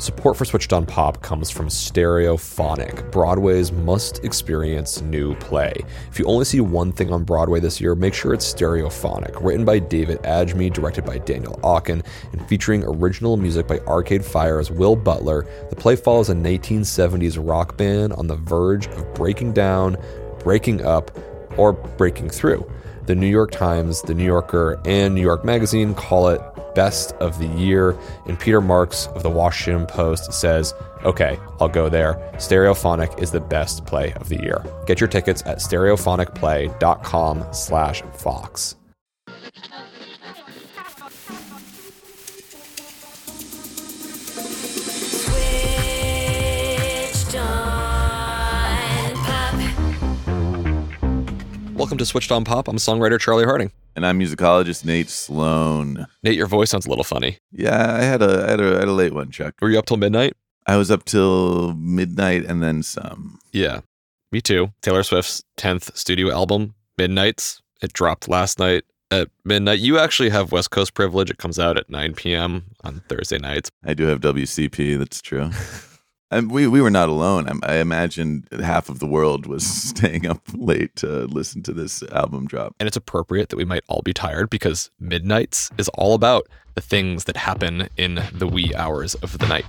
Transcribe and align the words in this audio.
Support 0.00 0.36
for 0.36 0.44
Switched 0.44 0.72
on 0.72 0.86
Pop 0.86 1.22
comes 1.22 1.50
from 1.50 1.66
Stereophonic, 1.66 3.10
Broadway's 3.10 3.72
must 3.72 4.24
experience 4.24 5.00
new 5.00 5.34
play. 5.34 5.72
If 6.08 6.20
you 6.20 6.24
only 6.26 6.44
see 6.44 6.60
one 6.60 6.92
thing 6.92 7.12
on 7.12 7.24
Broadway 7.24 7.58
this 7.58 7.80
year, 7.80 7.96
make 7.96 8.14
sure 8.14 8.32
it's 8.32 8.54
Stereophonic. 8.54 9.42
Written 9.42 9.64
by 9.64 9.80
David 9.80 10.18
Adjmi, 10.22 10.72
directed 10.72 11.04
by 11.04 11.18
Daniel 11.18 11.58
Aukin, 11.64 12.06
and 12.30 12.48
featuring 12.48 12.84
original 12.84 13.36
music 13.36 13.66
by 13.66 13.80
Arcade 13.80 14.24
Fire's 14.24 14.70
Will 14.70 14.94
Butler, 14.94 15.44
the 15.68 15.74
play 15.74 15.96
follows 15.96 16.30
a 16.30 16.34
1970s 16.34 17.36
rock 17.44 17.76
band 17.76 18.12
on 18.12 18.28
the 18.28 18.36
verge 18.36 18.86
of 18.86 19.14
breaking 19.14 19.52
down, 19.52 19.96
breaking 20.38 20.84
up, 20.84 21.10
or 21.56 21.72
breaking 21.72 22.30
through. 22.30 22.64
The 23.06 23.16
New 23.16 23.26
York 23.26 23.50
Times, 23.50 24.02
The 24.02 24.14
New 24.14 24.26
Yorker, 24.26 24.80
and 24.84 25.16
New 25.16 25.22
York 25.22 25.44
Magazine 25.44 25.92
call 25.92 26.28
it 26.28 26.40
best 26.74 27.12
of 27.14 27.38
the 27.38 27.46
year. 27.46 27.98
And 28.26 28.38
Peter 28.38 28.60
Marks 28.60 29.06
of 29.08 29.22
the 29.22 29.30
Washington 29.30 29.86
Post 29.86 30.32
says, 30.32 30.74
okay, 31.04 31.38
I'll 31.60 31.68
go 31.68 31.88
there. 31.88 32.14
Stereophonic 32.34 33.20
is 33.20 33.30
the 33.30 33.40
best 33.40 33.84
play 33.86 34.12
of 34.14 34.28
the 34.28 34.40
year. 34.40 34.64
Get 34.86 35.00
your 35.00 35.08
tickets 35.08 35.42
at 35.46 35.58
stereophonicplay.com 35.58 37.44
slash 37.52 38.02
Vox. 38.18 38.77
Welcome 51.78 51.98
to 51.98 52.06
Switched 52.06 52.32
on 52.32 52.44
Pop. 52.44 52.66
I'm 52.66 52.76
songwriter 52.76 53.20
Charlie 53.20 53.44
Harding. 53.44 53.70
And 53.94 54.04
I'm 54.04 54.18
musicologist 54.18 54.84
Nate 54.84 55.08
Sloan. 55.08 56.08
Nate, 56.24 56.34
your 56.34 56.48
voice 56.48 56.70
sounds 56.70 56.86
a 56.86 56.88
little 56.88 57.04
funny. 57.04 57.38
Yeah, 57.52 57.94
I 57.94 58.02
had 58.02 58.20
a 58.20 58.46
I 58.46 58.50
had 58.50 58.60
a, 58.60 58.76
I 58.76 58.78
had 58.80 58.88
a 58.88 58.92
late 58.92 59.14
one, 59.14 59.30
Chuck. 59.30 59.54
Were 59.60 59.70
you 59.70 59.78
up 59.78 59.86
till 59.86 59.96
midnight? 59.96 60.32
I 60.66 60.76
was 60.76 60.90
up 60.90 61.04
till 61.04 61.74
midnight 61.74 62.44
and 62.46 62.60
then 62.60 62.82
some. 62.82 63.38
Yeah, 63.52 63.82
me 64.32 64.40
too. 64.40 64.72
Taylor 64.82 65.04
Swift's 65.04 65.44
10th 65.56 65.96
studio 65.96 66.32
album, 66.32 66.74
Midnights. 66.98 67.62
It 67.80 67.92
dropped 67.92 68.26
last 68.26 68.58
night 68.58 68.82
at 69.12 69.28
midnight. 69.44 69.78
You 69.78 70.00
actually 70.00 70.30
have 70.30 70.50
West 70.50 70.72
Coast 70.72 70.94
privilege. 70.94 71.30
It 71.30 71.38
comes 71.38 71.60
out 71.60 71.78
at 71.78 71.88
9 71.88 72.14
p.m. 72.14 72.64
on 72.82 73.02
Thursday 73.08 73.38
nights. 73.38 73.70
I 73.84 73.94
do 73.94 74.06
have 74.06 74.20
WCP. 74.20 74.98
That's 74.98 75.22
true. 75.22 75.52
And 76.30 76.50
we 76.50 76.66
we 76.66 76.82
were 76.82 76.90
not 76.90 77.08
alone. 77.08 77.48
I, 77.62 77.74
I 77.74 77.76
imagined 77.76 78.48
half 78.60 78.88
of 78.90 78.98
the 78.98 79.06
world 79.06 79.46
was 79.46 79.66
staying 79.88 80.26
up 80.26 80.42
late 80.52 80.94
to 80.96 81.24
listen 81.26 81.62
to 81.62 81.72
this 81.72 82.02
album 82.12 82.46
drop. 82.46 82.74
And 82.78 82.86
it's 82.86 82.96
appropriate 82.96 83.48
that 83.48 83.56
we 83.56 83.64
might 83.64 83.82
all 83.88 84.02
be 84.02 84.12
tired 84.12 84.50
because 84.50 84.90
Midnights 85.00 85.70
is 85.78 85.88
all 85.94 86.14
about 86.14 86.46
the 86.74 86.80
things 86.82 87.24
that 87.24 87.36
happen 87.36 87.88
in 87.96 88.22
the 88.32 88.46
wee 88.46 88.74
hours 88.74 89.14
of 89.16 89.38
the 89.38 89.46
night. 89.46 89.64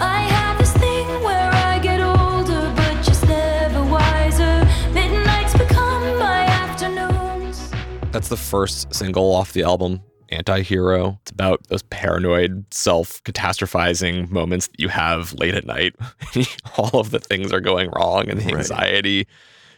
I 0.00 0.20
have 0.22 0.58
this 0.58 0.72
thing 0.72 1.06
where 1.22 1.50
I 1.52 1.78
get 1.78 2.00
older, 2.00 2.72
but 2.74 3.02
just 3.02 3.26
never 3.28 3.84
wiser. 3.84 4.66
Midnights 4.92 5.52
become 5.52 6.18
my 6.18 6.44
afternoons. 6.46 7.70
That's 8.12 8.28
the 8.28 8.36
first 8.36 8.94
single 8.94 9.34
off 9.34 9.52
the 9.52 9.62
album, 9.62 10.00
Anti-Hero. 10.32 11.18
It's 11.22 11.30
about 11.30 11.66
those 11.68 11.82
paranoid, 11.84 12.64
self-catastrophizing 12.72 14.30
moments 14.30 14.68
that 14.68 14.80
you 14.80 14.88
have 14.88 15.32
late 15.34 15.54
at 15.54 15.66
night. 15.66 15.94
All 16.76 16.98
of 17.00 17.10
the 17.10 17.18
things 17.20 17.52
are 17.52 17.60
going 17.60 17.90
wrong 17.90 18.28
and 18.28 18.40
the 18.40 18.46
Right. 18.46 18.56
anxiety 18.56 19.26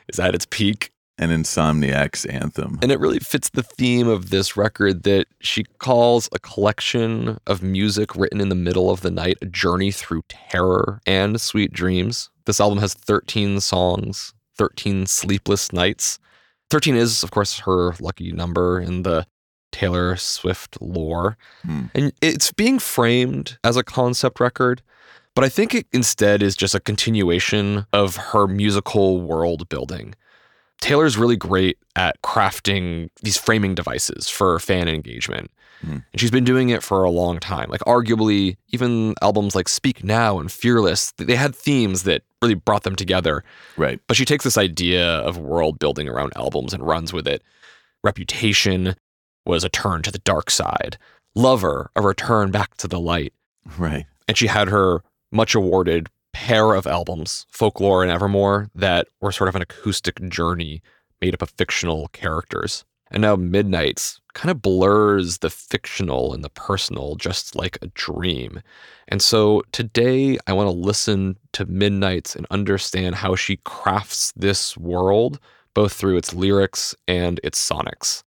is 0.09 0.19
at 0.19 0.35
its 0.35 0.47
peak. 0.51 0.91
An 1.17 1.31
Insomniac's 1.31 2.25
anthem. 2.25 2.81
And 2.83 2.91
it 2.91 2.99
really 2.99 3.21
fits 3.21 3.49
the 3.51 3.63
theme 3.63 4.09
of 4.09 4.31
this 4.31 4.57
record 4.57 5.05
that 5.05 5.27
she 5.41 5.63
calls 5.79 6.29
a 6.33 6.41
collection 6.41 7.39
of 7.47 7.63
music 7.63 8.17
written 8.17 8.41
in 8.41 8.49
the 8.49 8.57
middle 8.57 8.91
of 8.91 9.03
the 9.03 9.13
night, 9.13 9.39
a 9.41 9.47
journey 9.47 9.93
through 9.93 10.23
terror 10.29 11.01
and 11.07 11.41
sweet 11.41 11.73
dreams. 11.73 12.31
This 12.47 12.59
album 12.61 12.79
has 12.79 12.95
13 12.95 13.61
songs, 13.61 14.35
13 14.59 15.07
sleepless 15.07 15.73
nights. 15.73 16.19
13 16.71 16.97
is, 16.97 17.23
of 17.23 17.31
course, 17.31 17.61
her 17.61 17.95
lucky 18.01 18.33
number 18.33 18.81
in 18.81 19.05
the 19.05 19.25
Taylor 19.75 20.15
Swift 20.15 20.81
lore. 20.81 21.37
Hmm. 21.63 21.87
And 21.97 22.13
it's 22.23 22.53
being 22.53 22.79
framed 22.79 23.59
as 23.65 23.77
a 23.77 23.83
concept 23.83 24.39
record, 24.39 24.83
but 25.35 25.43
I 25.43 25.49
think 25.49 25.75
it 25.75 25.89
instead 25.93 26.45
is 26.45 26.55
just 26.55 26.77
a 26.77 26.81
continuation 26.81 27.85
of 27.93 28.15
her 28.15 28.47
musical 28.47 29.21
world 29.21 29.69
building. 29.69 30.15
Taylor's 30.81 31.19
really 31.19 31.35
great 31.35 31.77
at 31.97 32.23
crafting 32.23 33.11
these 33.23 33.37
framing 33.37 33.75
devices 33.75 34.29
for 34.29 34.61
fan 34.61 34.87
engagement. 34.87 35.51
Hmm. 35.81 35.99
And 36.13 36.21
she's 36.21 36.31
been 36.31 36.45
doing 36.45 36.69
it 36.69 36.85
for 36.85 37.03
a 37.03 37.11
long 37.11 37.41
time. 37.41 37.69
Like, 37.69 37.81
arguably, 37.81 38.57
even 38.69 39.15
albums 39.23 39.57
like 39.57 39.69
Speak 39.69 40.05
Now 40.05 40.39
and 40.39 40.53
Fearless, 40.53 41.13
they 41.19 41.35
had 41.35 41.57
themes 41.57 42.05
that 42.05 42.23
really 42.41 42.55
brought 42.55 42.85
them 42.85 42.95
together. 42.95 43.43
Right. 43.77 44.01
But 44.07 44.17
she 44.17 44.25
takes 44.25 44.45
this 44.45 44.57
idea 44.57 45.05
of 45.05 45.37
world 45.37 45.81
building 45.81 46.09
around 46.09 46.33
albums 46.37 46.73
and 46.73 46.87
runs 46.87 47.13
with 47.13 47.27
it. 47.27 47.43
Reputation 48.05 48.95
was 49.45 49.65
a 49.65 49.69
turn 49.69 50.03
to 50.03 50.11
the 50.11 50.19
dark 50.19 50.51
side, 50.51 50.99
Lover, 51.35 51.91
a 51.97 52.03
return 52.03 52.51
back 52.51 52.77
to 52.77 52.89
the 52.89 53.01
light. 53.01 53.33
Right. 53.79 54.07
And 54.29 54.37
she 54.37 54.47
had 54.47 54.69
her 54.69 55.03
much 55.33 55.55
awarded 55.55 56.09
pair 56.33 56.75
of 56.75 56.87
albums, 56.87 57.47
Folklore 57.51 58.03
and 58.03 58.11
Evermore, 58.11 58.71
that 58.75 59.09
were 59.21 59.33
sort 59.33 59.49
of 59.49 59.57
an 59.57 59.63
acoustic 59.63 60.21
journey 60.29 60.83
made 61.21 61.35
up 61.35 61.43
of 61.43 61.51
fictional 61.51 62.09
characters. 62.09 62.85
And 63.11 63.23
now 63.23 63.37
Midnights 63.37 64.21
kind 64.35 64.51
of 64.51 64.61
blurs 64.61 65.39
the 65.39 65.51
fictional 65.51 66.35
and 66.35 66.43
the 66.43 66.51
personal 66.51 67.15
just 67.15 67.55
like 67.55 67.79
a 67.81 67.87
dream. 67.89 68.61
And 69.07 69.23
so 69.23 69.63
today 69.73 70.39
I 70.47 70.53
want 70.53 70.67
to 70.67 70.77
listen 70.77 71.39
to 71.53 71.67
Midnights 71.67 72.35
and 72.35 72.47
understand 72.51 73.15
how 73.17 73.37
she 73.37 73.59
crafts 73.59 74.33
this 74.35 74.77
world, 74.77 75.39
both 75.75 75.93
through 75.93 76.17
its 76.17 76.35
lyrics 76.35 76.95
and 77.07 77.39
its 77.45 77.65
sonics. 77.65 78.25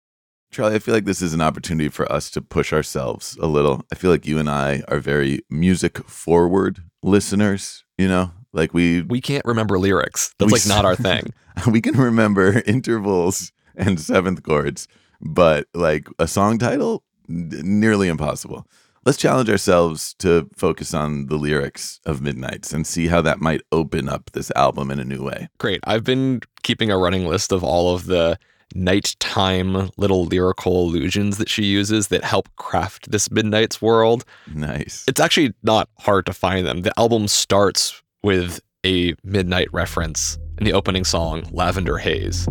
Charlie, 0.50 0.74
I 0.74 0.78
feel 0.80 0.94
like 0.94 1.04
this 1.04 1.22
is 1.22 1.32
an 1.32 1.40
opportunity 1.40 1.88
for 1.88 2.10
us 2.10 2.28
to 2.30 2.42
push 2.42 2.72
ourselves 2.72 3.36
a 3.40 3.46
little. 3.46 3.84
I 3.92 3.94
feel 3.94 4.10
like 4.10 4.26
you 4.26 4.38
and 4.38 4.50
I 4.50 4.82
are 4.88 4.98
very 4.98 5.40
music 5.48 5.98
forward 6.08 6.82
listeners, 7.02 7.84
you 7.96 8.08
know? 8.08 8.32
Like 8.52 8.74
we 8.74 9.02
We 9.02 9.20
can't 9.20 9.44
remember 9.44 9.78
lyrics. 9.78 10.34
That's 10.38 10.50
We 10.50 10.58
like 10.58 10.66
not 10.66 10.84
our 10.84 10.96
thing. 11.08 11.32
we 11.70 11.80
can 11.80 11.96
remember 11.96 12.62
intervals 12.66 13.52
and 13.76 14.00
seventh 14.00 14.42
chords, 14.42 14.88
but 15.20 15.68
like 15.72 16.08
a 16.18 16.26
song 16.26 16.58
title, 16.58 17.04
nearly 17.28 18.08
impossible. 18.08 18.66
Let's 19.06 19.18
challenge 19.18 19.48
ourselves 19.48 20.14
to 20.18 20.50
focus 20.56 20.92
on 20.92 21.26
the 21.26 21.36
lyrics 21.36 22.00
of 22.04 22.20
Midnights 22.20 22.72
and 22.72 22.86
see 22.86 23.06
how 23.06 23.22
that 23.22 23.40
might 23.40 23.62
open 23.72 24.08
up 24.08 24.30
this 24.32 24.50
album 24.56 24.90
in 24.90 24.98
a 24.98 25.04
new 25.04 25.22
way. 25.22 25.48
Great. 25.58 25.80
I've 25.84 26.04
been 26.04 26.40
keeping 26.64 26.90
a 26.90 26.98
running 26.98 27.26
list 27.26 27.50
of 27.50 27.64
all 27.64 27.94
of 27.94 28.06
the 28.06 28.38
nighttime 28.75 29.91
little 29.97 30.25
lyrical 30.25 30.82
allusions 30.82 31.38
that 31.38 31.48
she 31.48 31.64
uses 31.64 32.08
that 32.08 32.25
help 32.25 32.48
craft 32.56 33.10
this 33.10 33.31
Midnight's 33.31 33.81
world. 33.81 34.25
Nice. 34.53 35.04
It's 35.08 35.20
actually 35.20 35.53
not 35.62 35.88
hard 35.98 36.26
to 36.26 36.32
find 36.32 36.66
them. 36.66 36.82
The 36.82 36.92
album 36.98 37.28
starts 37.28 38.03
with 38.22 38.60
a 38.84 39.14
midnight 39.25 39.69
reference 39.72 40.38
in 40.59 40.64
the 40.64 40.72
opening 40.72 41.04
song, 41.04 41.44
Lavender 41.53 41.98
Haze. 41.98 42.48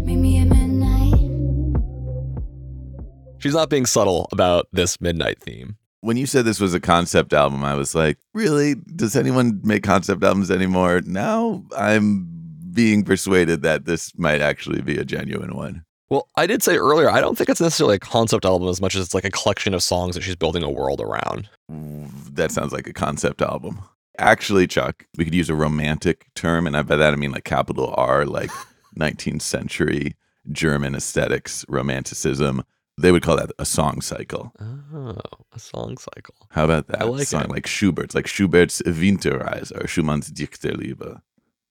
Meet 0.00 0.16
me 0.16 0.38
at 0.40 0.48
midnight. 0.48 1.14
She's 3.38 3.54
not 3.54 3.70
being 3.70 3.86
subtle 3.86 4.28
about 4.32 4.68
this 4.72 5.00
midnight 5.00 5.40
theme. 5.40 5.76
When 6.02 6.16
you 6.16 6.26
said 6.26 6.44
this 6.44 6.60
was 6.60 6.72
a 6.74 6.80
concept 6.80 7.32
album, 7.32 7.62
I 7.64 7.74
was 7.74 7.94
like, 7.94 8.18
really? 8.32 8.74
Does 8.74 9.16
anyone 9.16 9.60
make 9.62 9.82
concept 9.82 10.22
albums 10.22 10.50
anymore? 10.50 11.02
Now 11.04 11.62
I'm 11.76 12.39
being 12.72 13.04
persuaded 13.04 13.62
that 13.62 13.84
this 13.84 14.12
might 14.18 14.40
actually 14.40 14.80
be 14.82 14.98
a 14.98 15.04
genuine 15.04 15.54
one. 15.54 15.84
Well, 16.08 16.28
I 16.36 16.46
did 16.46 16.62
say 16.62 16.76
earlier, 16.76 17.08
I 17.08 17.20
don't 17.20 17.38
think 17.38 17.48
it's 17.48 17.60
necessarily 17.60 17.96
a 17.96 18.00
concept 18.00 18.44
album 18.44 18.68
as 18.68 18.80
much 18.80 18.96
as 18.96 19.04
it's 19.04 19.14
like 19.14 19.24
a 19.24 19.30
collection 19.30 19.74
of 19.74 19.82
songs 19.82 20.16
that 20.16 20.22
she's 20.22 20.34
building 20.34 20.64
a 20.64 20.70
world 20.70 21.00
around. 21.00 21.48
That 21.68 22.50
sounds 22.50 22.72
like 22.72 22.88
a 22.88 22.92
concept 22.92 23.40
album. 23.42 23.80
Actually, 24.18 24.66
Chuck, 24.66 25.06
we 25.16 25.24
could 25.24 25.34
use 25.34 25.48
a 25.48 25.54
romantic 25.54 26.26
term, 26.34 26.66
and 26.66 26.76
I 26.76 26.82
by 26.82 26.96
that 26.96 27.12
I 27.12 27.16
mean 27.16 27.30
like 27.30 27.44
capital 27.44 27.94
R, 27.96 28.26
like 28.26 28.50
19th 28.98 29.42
century 29.42 30.16
German 30.50 30.94
aesthetics, 30.94 31.64
romanticism. 31.68 32.64
They 32.98 33.12
would 33.12 33.22
call 33.22 33.36
that 33.36 33.52
a 33.58 33.64
song 33.64 34.02
cycle. 34.02 34.52
Oh, 34.60 35.16
a 35.54 35.58
song 35.58 35.96
cycle. 35.96 36.34
How 36.50 36.64
about 36.64 36.88
that? 36.88 37.00
I 37.00 37.04
like 37.04 37.28
song 37.28 37.44
it. 37.44 37.50
like 37.50 37.66
Schubert's, 37.66 38.14
like 38.14 38.26
Schubert's 38.26 38.82
Winterreise 38.82 39.72
or 39.72 39.86
Schumann's 39.86 40.30
Dichterliebe, 40.30 41.20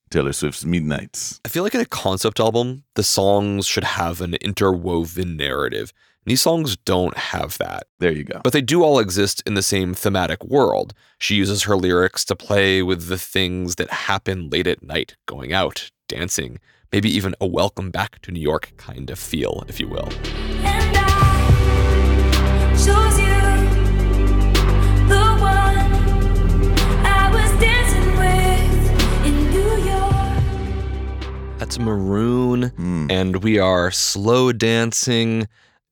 Taylor 0.10 0.34
Swift's 0.34 0.66
Midnights. 0.66 1.40
I 1.46 1.50
feel 1.50 1.64
like 1.64 1.76
in 1.76 1.82
a 1.82 1.86
concept 1.86 2.40
album, 2.40 2.84
the 2.96 3.04
songs 3.04 3.66
should 3.68 3.84
have 3.84 4.22
an 4.22 4.36
interwoven 4.36 5.38
narrative. 5.38 5.94
And 6.26 6.32
these 6.32 6.42
songs 6.42 6.76
don't 6.78 7.16
have 7.18 7.58
that, 7.60 7.84
There 8.00 8.12
you 8.12 8.24
go. 8.24 8.42
but 8.44 8.52
they 8.54 8.62
do 8.62 8.84
all 8.84 9.00
exist 9.00 9.42
in 9.46 9.54
the 9.54 9.62
same 9.62 9.94
thematic 9.94 10.44
world. 10.44 10.94
She 11.18 11.36
uses 11.36 11.64
her 11.64 11.76
lyrics 11.78 12.26
to 12.26 12.36
play 12.36 12.82
with 12.84 13.08
the 13.08 13.18
things 13.18 13.76
that 13.76 13.90
happen 13.90 14.50
late 14.50 14.68
at 14.68 14.84
night, 14.84 15.16
going 15.28 15.54
out, 15.54 15.92
dancing, 16.08 16.60
maybe 16.92 17.10
even 17.10 17.36
a 17.40 17.48
welcome 17.48 17.90
back 17.92 18.20
to 18.24 18.32
New 18.32 18.42
York 18.42 18.74
kind 18.78 19.10
of 19.10 19.18
feel, 19.20 19.64
if 19.68 19.80
you 19.80 19.88
will. 19.88 20.10
Maroon, 31.80 32.72
Mm. 32.78 33.12
and 33.12 33.44
we 33.44 33.60
are 33.60 33.92
slow 33.92 34.52
dancing 34.52 35.48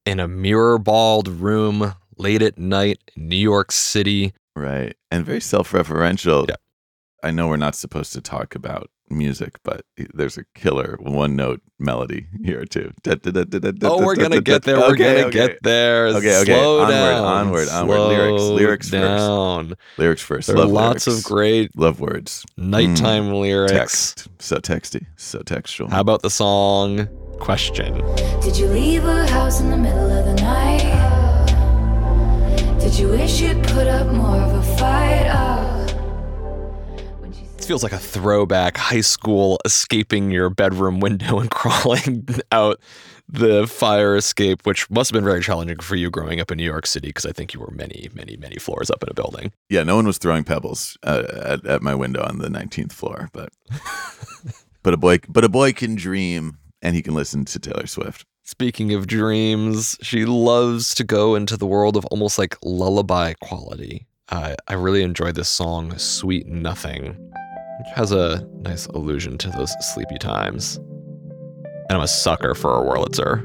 in 0.05 0.19
a 0.19 0.27
mirror 0.27 0.77
balled 0.79 1.27
room 1.27 1.93
late 2.17 2.41
at 2.41 2.57
night 2.57 2.99
in 3.15 3.27
New 3.29 3.35
York 3.35 3.71
City. 3.71 4.33
Right. 4.55 4.95
And 5.11 5.25
very 5.25 5.41
self 5.41 5.71
referential. 5.71 6.47
Yeah. 6.49 6.55
I 7.23 7.31
know 7.31 7.47
we're 7.47 7.57
not 7.57 7.75
supposed 7.75 8.13
to 8.13 8.21
talk 8.21 8.55
about 8.55 8.89
music, 9.09 9.55
but 9.63 9.83
there's 10.13 10.37
a 10.37 10.43
killer 10.53 10.97
one 11.01 11.35
note 11.35 11.61
melody 11.79 12.27
here 12.43 12.65
too. 12.65 12.91
Oh, 13.83 14.05
we're 14.05 14.15
gonna 14.15 14.41
get 14.41 14.63
there. 14.63 14.77
We're 14.77 14.91
Okay, 14.91 15.15
gonna 15.15 15.27
okay. 15.27 15.47
get 15.47 15.63
there. 15.63 16.07
Okay, 16.07 16.41
okay. 16.41 16.45
Slow 16.45 16.81
Onward, 16.81 16.93
down. 16.93 17.23
onward, 17.23 17.69
onward. 17.69 17.99
Lyrics, 17.99 18.41
Slow 18.43 18.53
lyrics 18.55 18.89
first. 18.89 19.01
down. 19.01 19.73
Lyrics 19.97 20.21
first. 20.21 20.47
There 20.47 20.57
are 20.57 20.65
lots 20.65 21.07
lyrics. 21.07 21.23
of 21.25 21.31
great 21.31 21.75
love 21.77 21.99
words. 21.99 22.45
nighttime 22.57 23.29
mm. 23.29 23.39
lyrics. 23.41 23.71
Text. 24.13 24.27
So 24.39 24.57
texty. 24.57 25.05
So 25.15 25.39
textual. 25.39 25.89
How 25.89 26.01
about 26.01 26.21
the 26.21 26.29
song 26.29 27.07
Question? 27.39 27.93
Did 28.41 28.57
you 28.57 28.65
leave 28.67 29.05
a 29.05 29.27
house 29.27 29.59
in 29.61 29.69
the 29.69 29.77
middle 29.77 30.09
of 30.11 30.25
the 30.25 30.33
night? 30.41 30.81
Did 32.79 32.97
you 32.97 33.09
wish 33.09 33.41
you'd 33.41 33.63
put 33.63 33.87
up 33.87 34.07
more 34.13 34.37
of 34.37 34.53
a 34.55 34.63
fight? 34.77 35.29
Oh. 35.31 35.56
When 37.67 37.71
she 37.71 37.73
This 37.73 37.81
feels 37.81 37.91
like 37.91 38.01
a 38.01 38.21
throwback 38.21 38.77
high 38.77 39.01
school 39.01 39.59
escaping 39.65 40.31
your 40.31 40.49
bedroom 40.49 41.01
window 41.01 41.39
and 41.39 41.51
crawling 41.51 42.25
out 42.49 42.79
the 43.27 43.67
fire 43.67 44.15
escape, 44.15 44.65
which 44.65 44.89
must 44.89 45.09
have 45.09 45.15
been 45.15 45.25
very 45.25 45.41
challenging 45.41 45.79
for 45.79 45.97
you 45.97 46.09
growing 46.09 46.39
up 46.39 46.49
in 46.49 46.59
New 46.59 46.63
York 46.63 46.87
City 46.87 47.09
because 47.09 47.25
I 47.25 47.33
think 47.33 47.53
you 47.53 47.59
were 47.59 47.71
many, 47.71 48.07
many, 48.13 48.37
many 48.37 48.55
floors 48.55 48.89
up 48.89 49.03
in 49.03 49.09
a 49.09 49.13
building. 49.13 49.51
yeah, 49.69 49.83
no 49.83 49.97
one 49.97 50.07
was 50.07 50.17
throwing 50.17 50.45
pebbles 50.45 50.97
uh, 51.03 51.23
at, 51.43 51.65
at 51.65 51.81
my 51.81 51.93
window 51.93 52.23
on 52.23 52.37
the 52.37 52.47
19th 52.47 52.93
floor, 52.93 53.27
but 53.33 53.49
but 54.83 54.93
a 54.93 54.97
boy 54.97 55.19
but 55.27 55.43
a 55.43 55.49
boy 55.49 55.73
can 55.73 55.95
dream 55.95 56.59
and 56.81 56.95
he 56.95 57.01
can 57.01 57.15
listen 57.15 57.43
to 57.43 57.59
Taylor 57.59 57.85
Swift. 57.85 58.23
Speaking 58.45 58.93
of 58.93 59.07
dreams, 59.07 59.97
she 60.01 60.23
loves 60.23 60.95
to 60.95 61.03
go 61.03 61.35
into 61.35 61.57
the 61.57 61.67
world 61.67 61.97
of 61.97 62.05
almost 62.05 62.39
like 62.39 62.55
lullaby 62.63 63.33
quality. 63.41 64.07
Uh, 64.29 64.55
I 64.69 64.73
really 64.75 65.03
enjoy 65.03 65.33
this 65.33 65.49
song, 65.49 65.97
Sweet 65.97 66.47
Nothing, 66.47 67.33
which 67.79 67.87
has 67.95 68.11
a 68.11 68.47
nice 68.61 68.85
allusion 68.87 69.37
to 69.39 69.49
those 69.51 69.73
sleepy 69.93 70.17
times. 70.17 70.77
And 71.89 71.91
I'm 71.91 72.01
a 72.01 72.07
sucker 72.07 72.53
for 72.53 72.77
a 72.77 72.85
Wurlitzer. 72.85 73.43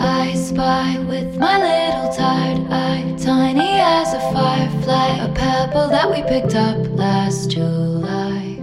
I 0.00 0.34
spy 0.34 0.98
with 1.00 1.36
my 1.38 1.58
little 1.58 2.12
tired 2.14 2.66
eye, 2.70 3.16
tiny 3.18 3.80
as 3.80 4.12
a 4.12 4.20
firefly, 4.32 5.24
a 5.24 5.32
pebble 5.34 5.88
that 5.88 6.10
we 6.10 6.22
picked 6.22 6.54
up 6.54 6.76
last 6.90 7.50
July. 7.50 8.56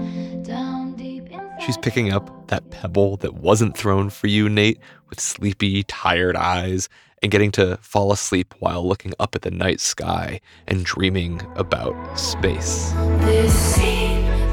Down 0.44 0.96
deep 0.96 1.30
inside. 1.30 1.62
She's 1.62 1.78
picking 1.78 2.12
up 2.12 2.48
that 2.48 2.70
pebble 2.72 3.18
that 3.18 3.36
wasn't 3.36 3.78
thrown 3.78 4.10
for 4.10 4.28
you, 4.28 4.48
Nate, 4.48 4.80
with 5.10 5.20
sleepy, 5.20 5.84
tired 5.84 6.36
eyes, 6.36 6.90
and 7.22 7.32
getting 7.32 7.52
to 7.54 7.78
fall 7.82 8.12
asleep 8.12 8.54
while 8.60 8.88
looking 8.88 9.14
up 9.20 9.36
at 9.36 9.42
the 9.44 9.52
night 9.52 9.80
sky 9.80 10.40
and 10.68 10.84
dreaming 10.84 11.42
about 11.56 11.96
space. 12.20 12.92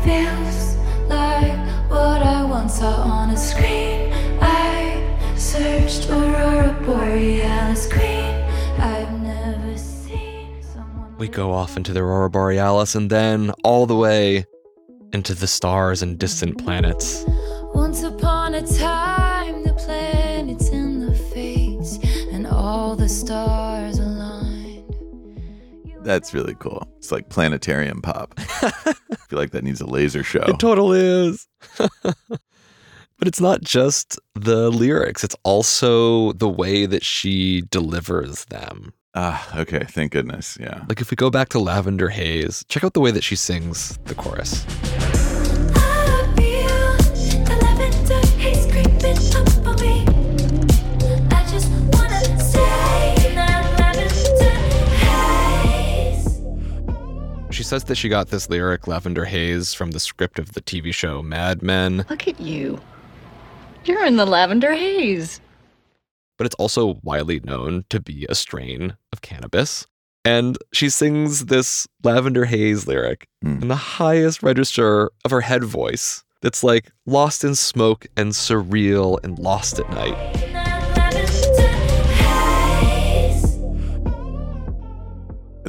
Feels 0.05 0.77
like 1.09 1.59
what 1.91 2.23
I 2.23 2.43
once 2.45 2.79
saw 2.79 3.03
on 3.03 3.31
a 3.31 3.37
screen. 3.37 4.13
I 4.41 5.35
searched 5.37 6.09
Aurora 6.09 6.75
Borealis 6.85 7.87
Queen. 7.93 8.35
I've 8.79 9.13
never 9.21 9.77
seen 9.77 10.63
someone. 10.63 11.17
We 11.19 11.29
go 11.29 11.53
off 11.53 11.77
into 11.77 11.93
the 11.93 12.01
Aurora 12.01 12.31
Borealis 12.31 12.95
and 12.95 13.11
then 13.11 13.51
all 13.63 13.85
the 13.87 13.97
way 13.97 14.47
into 15.13 15.35
the 15.35 15.47
stars 15.47 16.01
and 16.03 16.19
distant 16.19 16.57
planets. 16.57 17.25
Once 17.75 18.03
upon 18.03 18.55
a 18.55 18.67
time, 18.67 19.10
That's 26.03 26.33
really 26.33 26.55
cool. 26.55 26.87
It's 26.99 27.13
like 27.13 27.29
planetarium 27.29 28.01
pop. 28.03 28.35
I 28.39 28.95
feel 29.29 29.39
like 29.39 29.51
that 29.51 29.65
needs 29.65 29.81
a 29.81 29.87
laser 29.87 30.23
show. 30.23 30.43
It 30.43 30.59
totally 30.59 31.01
is. 31.01 31.47
but 32.03 33.29
it's 33.29 33.41
not 33.41 33.61
just 33.61 34.19
the 34.35 34.71
lyrics, 34.71 35.23
it's 35.23 35.37
also 35.45 36.33
the 36.33 36.49
way 36.49 36.87
that 36.87 37.05
she 37.05 37.63
delivers 37.71 38.47
them. 38.47 38.95
Ah, 39.15 39.59
okay. 39.59 39.85
Thank 39.89 40.13
goodness. 40.13 40.57
Yeah. 40.61 40.85
Like 40.89 41.01
if 41.01 41.11
we 41.11 41.17
go 41.17 41.31
back 41.31 41.49
to 41.51 41.59
Lavender 41.59 42.09
Haze, 42.09 42.65
check 42.69 42.85
out 42.85 42.95
the 42.95 43.01
way 43.01 43.11
that 43.11 43.25
she 43.25 43.35
sings 43.37 43.99
the 44.05 44.15
chorus. 44.15 44.65
Says 57.71 57.85
that 57.85 57.95
she 57.95 58.09
got 58.09 58.29
this 58.31 58.51
lyric, 58.51 58.89
Lavender 58.89 59.25
Haze, 59.27 59.73
from 59.75 59.93
the 59.93 60.01
script 60.01 60.41
of 60.41 60.55
the 60.55 60.61
TV 60.61 60.93
show 60.93 61.23
Mad 61.23 61.63
Men, 61.63 62.05
Look 62.11 62.27
at 62.27 62.41
you. 62.41 62.81
You're 63.85 64.05
in 64.05 64.17
the 64.17 64.27
lavender 64.27 64.75
haze. 64.75 65.41
but 66.37 66.47
it's 66.47 66.57
also 66.57 66.99
widely 67.05 67.39
known 67.41 67.85
to 67.91 68.01
be 68.01 68.27
a 68.29 68.35
strain 68.35 68.97
of 69.13 69.21
cannabis. 69.21 69.87
And 70.25 70.59
she 70.73 70.89
sings 70.89 71.47
this 71.47 71.87
Lavender 72.03 72.45
Haze 72.47 72.87
lyric 72.89 73.29
Hmm. 73.43 73.63
in 73.63 73.69
the 73.69 73.77
highest 73.77 74.43
register 74.43 75.11
of 75.25 75.31
her 75.31 75.43
head 75.43 75.63
voice 75.65 76.25
that's 76.43 76.65
like 76.65 76.91
lost 77.07 77.45
in 77.45 77.55
smoke 77.55 78.07
and 78.17 78.33
surreal 78.33 79.19
and 79.23 79.39
lost 79.39 79.79
at 79.79 79.89
night. 79.91 80.50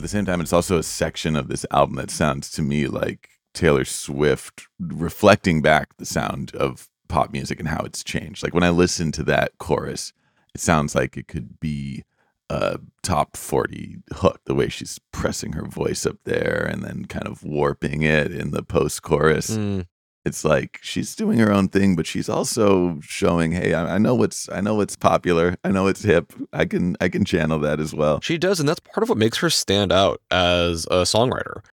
At 0.01 0.03
the 0.05 0.09
same 0.09 0.25
time, 0.25 0.41
it's 0.41 0.51
also 0.51 0.79
a 0.79 0.83
section 0.83 1.35
of 1.35 1.47
this 1.47 1.63
album 1.69 1.97
that 1.97 2.09
sounds 2.09 2.49
to 2.53 2.63
me 2.63 2.87
like 2.87 3.29
Taylor 3.53 3.85
Swift 3.85 4.67
reflecting 4.79 5.61
back 5.61 5.95
the 5.97 6.07
sound 6.07 6.55
of 6.55 6.89
pop 7.07 7.31
music 7.31 7.59
and 7.59 7.69
how 7.69 7.83
it's 7.85 8.03
changed. 8.03 8.41
Like 8.41 8.55
when 8.55 8.63
I 8.63 8.71
listen 8.71 9.11
to 9.11 9.23
that 9.25 9.59
chorus, 9.59 10.11
it 10.55 10.59
sounds 10.59 10.95
like 10.95 11.17
it 11.17 11.27
could 11.27 11.59
be 11.59 12.03
a 12.49 12.79
top 13.03 13.37
40 13.37 13.97
hook, 14.11 14.41
the 14.45 14.55
way 14.55 14.69
she's 14.69 14.99
pressing 15.11 15.53
her 15.53 15.65
voice 15.65 16.07
up 16.07 16.17
there 16.23 16.67
and 16.67 16.83
then 16.83 17.05
kind 17.05 17.27
of 17.27 17.43
warping 17.43 18.01
it 18.01 18.31
in 18.31 18.49
the 18.49 18.63
post 18.63 19.03
chorus. 19.03 19.51
Mm, 19.51 19.85
It's 20.23 20.45
like 20.45 20.77
she's 20.83 21.15
doing 21.15 21.39
her 21.39 21.51
own 21.51 21.67
thing, 21.67 21.95
but 21.95 22.05
she's 22.05 22.29
also 22.29 22.99
showing, 23.01 23.53
hey, 23.53 23.73
I, 23.73 23.95
I 23.95 23.97
know 23.97 24.13
what's 24.13 24.47
I 24.49 24.61
know 24.61 24.75
what's 24.75 24.95
popular. 24.95 25.55
I 25.63 25.71
know 25.71 25.87
it's 25.87 26.03
hip. 26.03 26.31
I 26.53 26.65
can 26.65 26.95
I 27.01 27.09
can 27.09 27.25
channel 27.25 27.57
that 27.59 27.79
as 27.79 27.93
well. 27.93 28.19
She 28.21 28.37
does, 28.37 28.59
and 28.59 28.69
that's 28.69 28.79
part 28.81 29.01
of 29.03 29.09
what 29.09 29.17
makes 29.17 29.37
her 29.39 29.49
stand 29.49 29.91
out 29.91 30.21
as 30.29 30.85
a 30.91 31.03
songwriter. 31.03 31.63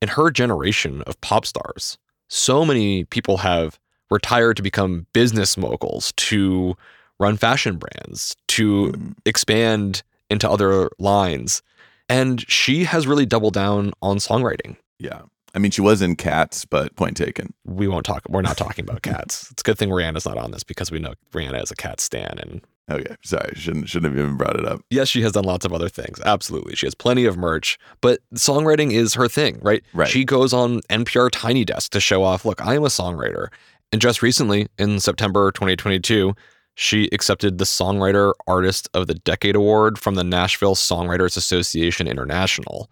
In 0.00 0.08
her 0.08 0.30
generation 0.30 1.02
of 1.02 1.20
pop 1.20 1.46
stars, 1.46 1.98
so 2.28 2.64
many 2.64 3.04
people 3.04 3.38
have 3.38 3.78
retired 4.10 4.56
to 4.58 4.62
become 4.62 5.06
business 5.12 5.56
moguls, 5.56 6.12
to 6.16 6.76
run 7.18 7.36
fashion 7.36 7.76
brands, 7.76 8.36
to 8.48 8.92
Mm. 8.92 9.14
expand 9.24 10.02
into 10.30 10.48
other 10.48 10.90
lines. 11.00 11.60
And 12.08 12.48
she 12.48 12.84
has 12.84 13.06
really 13.08 13.26
doubled 13.26 13.54
down 13.54 13.92
on 14.00 14.18
songwriting. 14.18 14.76
Yeah. 15.00 15.22
I 15.56 15.58
mean, 15.58 15.70
she 15.70 15.80
was 15.80 16.02
in 16.02 16.16
Cats, 16.16 16.66
but 16.66 16.94
point 16.96 17.16
taken. 17.16 17.54
We 17.64 17.88
won't 17.88 18.04
talk, 18.04 18.22
we're 18.28 18.42
not 18.42 18.58
talking 18.58 18.84
about 18.84 19.00
cats. 19.00 19.50
It's 19.50 19.62
a 19.62 19.64
good 19.64 19.78
thing 19.78 19.88
Rihanna's 19.88 20.26
not 20.26 20.36
on 20.36 20.50
this 20.50 20.62
because 20.62 20.90
we 20.90 20.98
know 20.98 21.14
Rihanna 21.32 21.62
is 21.62 21.70
a 21.70 21.74
cat 21.74 21.98
stan. 21.98 22.38
And 22.38 22.60
oh, 22.90 22.96
Okay, 22.96 23.16
sorry, 23.24 23.52
shouldn't 23.56 23.88
shouldn't 23.88 24.12
have 24.12 24.22
even 24.22 24.36
brought 24.36 24.56
it 24.56 24.66
up. 24.66 24.82
yes, 24.90 25.08
she 25.08 25.22
has 25.22 25.32
done 25.32 25.44
lots 25.44 25.64
of 25.64 25.72
other 25.72 25.88
things. 25.88 26.20
Absolutely. 26.24 26.76
She 26.76 26.86
has 26.86 26.94
plenty 26.94 27.24
of 27.24 27.38
merch, 27.38 27.78
but 28.02 28.20
songwriting 28.34 28.92
is 28.92 29.14
her 29.14 29.28
thing, 29.28 29.58
right? 29.62 29.82
Right. 29.94 30.08
She 30.08 30.24
goes 30.24 30.52
on 30.52 30.82
NPR 30.90 31.30
Tiny 31.32 31.64
Desk 31.64 31.90
to 31.92 32.00
show 32.00 32.22
off, 32.22 32.44
look, 32.44 32.64
I 32.64 32.74
am 32.74 32.84
a 32.84 32.88
songwriter. 32.88 33.48
And 33.92 34.00
just 34.00 34.20
recently, 34.20 34.68
in 34.78 35.00
September 35.00 35.50
2022, 35.52 36.34
she 36.74 37.08
accepted 37.12 37.56
the 37.56 37.64
Songwriter 37.64 38.34
Artist 38.46 38.88
of 38.92 39.06
the 39.06 39.14
Decade 39.14 39.56
Award 39.56 39.98
from 39.98 40.16
the 40.16 40.24
Nashville 40.24 40.74
Songwriters 40.74 41.36
Association 41.36 42.06
International. 42.06 42.90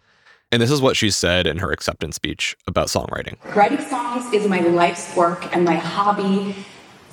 And 0.54 0.62
this 0.62 0.70
is 0.70 0.80
what 0.80 0.96
she 0.96 1.10
said 1.10 1.48
in 1.48 1.58
her 1.58 1.72
acceptance 1.72 2.14
speech 2.14 2.56
about 2.68 2.86
songwriting. 2.86 3.34
Writing 3.56 3.80
songs 3.80 4.32
is 4.32 4.46
my 4.46 4.60
life's 4.60 5.16
work 5.16 5.52
and 5.52 5.64
my 5.64 5.74
hobby 5.74 6.54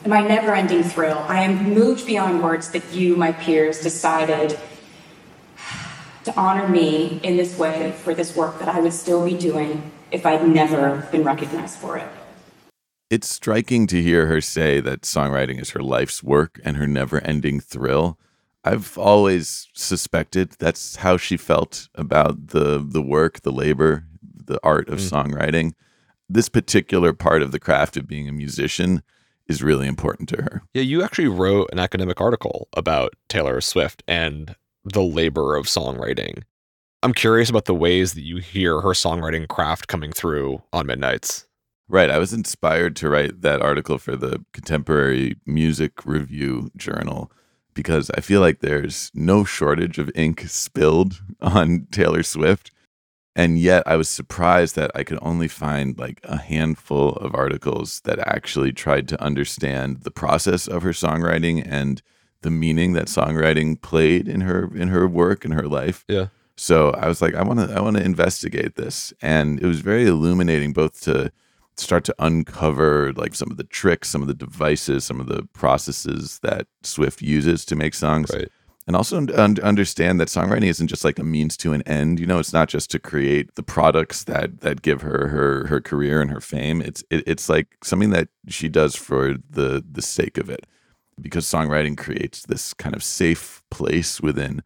my 0.06 0.22
never 0.22 0.54
ending 0.54 0.84
thrill. 0.84 1.18
I 1.28 1.42
am 1.42 1.74
moved 1.74 2.06
beyond 2.06 2.44
words 2.44 2.70
that 2.70 2.94
you, 2.94 3.16
my 3.16 3.32
peers, 3.32 3.82
decided 3.82 4.60
to 6.24 6.40
honor 6.40 6.68
me 6.68 7.20
in 7.24 7.36
this 7.36 7.58
way 7.58 7.94
for 8.04 8.14
this 8.14 8.36
work 8.36 8.60
that 8.60 8.70
I 8.70 8.80
would 8.80 8.94
still 8.94 9.26
be 9.26 9.36
doing 9.36 9.92
if 10.12 10.24
I'd 10.24 10.48
never 10.48 11.08
been 11.12 11.24
recognized 11.24 11.80
for 11.80 11.98
it. 11.98 12.08
It's 13.10 13.28
striking 13.28 13.88
to 13.88 14.04
hear 14.04 14.28
her 14.28 14.40
say 14.40 14.82
that 14.82 15.02
songwriting 15.02 15.60
is 15.60 15.72
her 15.72 15.82
life's 15.82 16.22
work 16.22 16.60
and 16.64 16.78
her 16.78 16.86
never-ending 16.86 17.62
thrill. 17.62 18.20
I've 18.64 18.98
always 18.98 19.68
suspected 19.74 20.52
that's 20.60 20.98
how 20.98 21.18
she 21.18 21.38
felt 21.38 21.90
about 21.96 22.48
the 22.48 22.86
the 22.88 23.02
work, 23.02 23.42
the 23.42 23.52
labor, 23.52 24.06
the 24.24 24.60
art 24.64 24.90
of 24.90 25.00
mm. 25.00 25.10
songwriting. 25.10 25.74
This 26.30 26.48
particular 26.48 27.14
part 27.14 27.42
of 27.42 27.52
the 27.52 27.60
craft 27.60 27.98
of 27.98 28.08
being 28.08 28.30
a 28.30 28.34
musician 28.34 29.04
is 29.48 29.64
really 29.64 29.88
important 29.88 30.30
to 30.30 30.38
her. 30.38 30.62
Yeah, 30.74 30.84
you 30.84 31.04
actually 31.04 31.28
wrote 31.28 31.70
an 31.72 31.80
academic 31.80 32.22
article 32.22 32.70
about 32.74 33.14
Taylor 33.28 33.60
Swift 33.62 34.04
and 34.08 34.56
the 34.86 35.02
labor 35.02 35.56
of 35.56 35.66
songwriting. 35.66 36.44
I'm 37.04 37.14
curious 37.14 37.50
about 37.50 37.66
the 37.66 37.76
ways 37.76 38.14
that 38.14 38.22
you 38.22 38.38
hear 38.38 38.82
her 38.82 38.90
songwriting 38.90 39.48
craft 39.48 39.88
coming 39.88 40.12
through 40.12 40.62
on 40.72 40.86
Midnights. 40.86 41.48
Right. 41.90 42.10
I 42.10 42.20
was 42.20 42.32
inspired 42.32 42.96
to 42.98 43.10
write 43.10 43.42
that 43.42 43.62
article 43.62 43.98
for 43.98 44.16
the 44.16 44.46
Contemporary 44.54 45.36
Music 45.46 46.06
Review 46.06 46.72
Journal 46.78 47.32
because 47.82 48.12
I 48.16 48.22
feel 48.22 48.42
like 48.42 48.60
there's 48.60 49.10
no 49.16 49.44
shortage 49.44 49.98
of 49.98 50.12
ink 50.14 50.42
spilled 50.48 51.20
on 51.42 51.88
Taylor 51.92 52.22
Swift. 52.22 52.72
And 53.36 53.58
yet 53.58 53.84
I 53.88 53.96
was 53.96 54.10
surprised 54.10 54.76
that 54.76 54.92
I 54.94 55.04
could 55.04 55.18
only 55.22 55.48
find 55.48 55.98
like 55.98 56.20
a 56.24 56.38
handful 56.38 57.14
of 57.14 57.34
articles 57.34 58.02
that 58.02 58.20
actually 58.20 58.72
tried 58.72 59.08
to 59.08 59.24
understand 59.24 60.02
the 60.02 60.12
process 60.12 60.68
of 60.68 60.84
her 60.84 60.92
songwriting 60.92 61.66
and 61.66 62.02
the 62.42 62.52
meaning 62.52 62.94
that 62.94 63.08
songwriting 63.08 63.82
played 63.82 64.28
in 64.28 64.42
her 64.42 64.70
in 64.76 64.90
her 64.90 65.08
work 65.08 65.44
and 65.46 65.54
her 65.54 65.68
life. 65.68 66.04
Yeah. 66.08 66.28
So 66.58 66.92
I 66.92 67.08
was 67.08 67.22
like, 67.22 67.34
I 67.34 67.42
want 67.42 67.60
to 67.62 67.74
I 67.74 67.80
want 67.80 67.98
to 67.98 68.04
investigate 68.04 68.76
this. 68.76 69.14
And 69.22 69.60
it 69.60 69.66
was 69.66 69.80
very 69.80 70.06
illuminating 70.06 70.74
both 70.74 71.02
to 71.02 71.32
start 71.82 72.04
to 72.06 72.16
uncover 72.20 73.14
like 73.14 73.36
some 73.36 73.52
of 73.52 73.58
the 73.58 73.64
tricks, 73.64 74.10
some 74.10 74.22
of 74.22 74.28
the 74.28 74.34
devices, 74.34 75.04
some 75.04 75.20
of 75.20 75.28
the 75.28 75.44
processes 75.54 76.40
that 76.44 76.68
Swift 76.84 77.22
uses 77.22 77.66
to 77.66 77.76
make 77.76 77.94
songs. 77.94 78.32
Right. 78.34 78.50
And 78.88 78.96
also 78.96 79.18
un- 79.18 79.60
understand 79.62 80.20
that 80.20 80.28
songwriting 80.28 80.66
isn't 80.66 80.88
just 80.88 81.06
like 81.06 81.20
a 81.20 81.24
means 81.24 81.56
to 81.58 81.72
an 81.74 81.84
end. 81.84 82.20
You 82.20 82.26
know, 82.26 82.40
it's 82.40 82.52
not 82.52 82.68
just 82.68 82.90
to 82.92 83.00
create 83.00 83.54
the 83.56 83.64
products 83.64 84.24
that 84.24 84.62
that 84.62 84.82
give 84.82 85.02
her 85.02 85.28
her 85.28 85.68
her 85.68 85.80
career 85.80 86.22
and 86.22 86.32
her 86.32 86.42
fame. 86.42 86.82
It's 86.82 87.04
it, 87.10 87.24
it's 87.28 87.48
like 87.48 87.68
something 87.84 88.10
that 88.10 88.30
she 88.48 88.70
does 88.70 88.96
for 88.96 89.36
the 89.50 89.86
the 89.90 90.02
sake 90.02 90.38
of 90.40 90.50
it, 90.50 90.66
because 91.20 91.46
songwriting 91.46 91.96
creates 91.96 92.42
this 92.48 92.74
kind 92.74 92.96
of 92.96 93.04
safe 93.04 93.62
place 93.70 94.20
within 94.20 94.64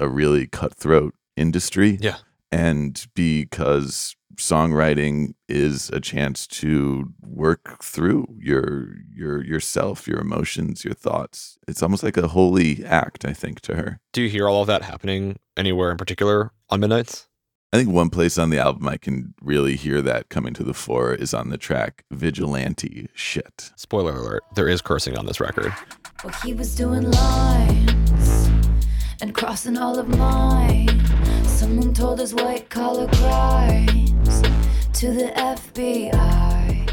a 0.00 0.08
really 0.08 0.46
cutthroat 0.46 1.14
industry. 1.36 1.98
Yeah. 2.00 2.16
And 2.50 3.06
because 3.14 4.16
songwriting 4.40 5.34
is 5.48 5.90
a 5.90 6.00
chance 6.00 6.46
to 6.46 7.12
work 7.20 7.82
through 7.82 8.26
your 8.38 8.96
your 9.12 9.44
yourself, 9.44 10.08
your 10.08 10.18
emotions, 10.18 10.84
your 10.84 10.94
thoughts. 10.94 11.58
It's 11.68 11.82
almost 11.82 12.02
like 12.02 12.16
a 12.16 12.28
holy 12.28 12.84
act, 12.84 13.24
I 13.24 13.32
think, 13.32 13.60
to 13.62 13.76
her. 13.76 14.00
Do 14.12 14.22
you 14.22 14.28
hear 14.28 14.48
all 14.48 14.62
of 14.62 14.66
that 14.66 14.82
happening 14.82 15.38
anywhere 15.56 15.90
in 15.90 15.96
particular 15.96 16.52
on 16.68 16.80
Midnights? 16.80 17.28
I 17.72 17.76
think 17.76 17.90
one 17.90 18.10
place 18.10 18.36
on 18.36 18.50
the 18.50 18.58
album 18.58 18.88
I 18.88 18.96
can 18.96 19.32
really 19.40 19.76
hear 19.76 20.02
that 20.02 20.28
coming 20.28 20.54
to 20.54 20.64
the 20.64 20.74
fore 20.74 21.14
is 21.14 21.32
on 21.32 21.50
the 21.50 21.58
track 21.58 22.04
Vigilante 22.10 23.08
Shit. 23.14 23.70
Spoiler 23.76 24.16
alert, 24.16 24.42
there 24.56 24.68
is 24.68 24.82
cursing 24.82 25.16
on 25.16 25.26
this 25.26 25.38
record. 25.38 25.72
Well, 26.24 26.34
he 26.42 26.52
was 26.52 26.74
doing 26.74 27.08
lines 27.08 28.50
and 29.22 29.32
crossing 29.32 29.78
all 29.78 30.00
of 30.00 30.08
mine. 30.08 30.88
Someone 31.60 31.92
told 31.92 32.18
his 32.18 32.32
white 32.34 32.70
collar 32.70 33.06
crimes 33.06 34.40
to 34.94 35.12
the 35.12 35.30
FBI. 35.36 36.90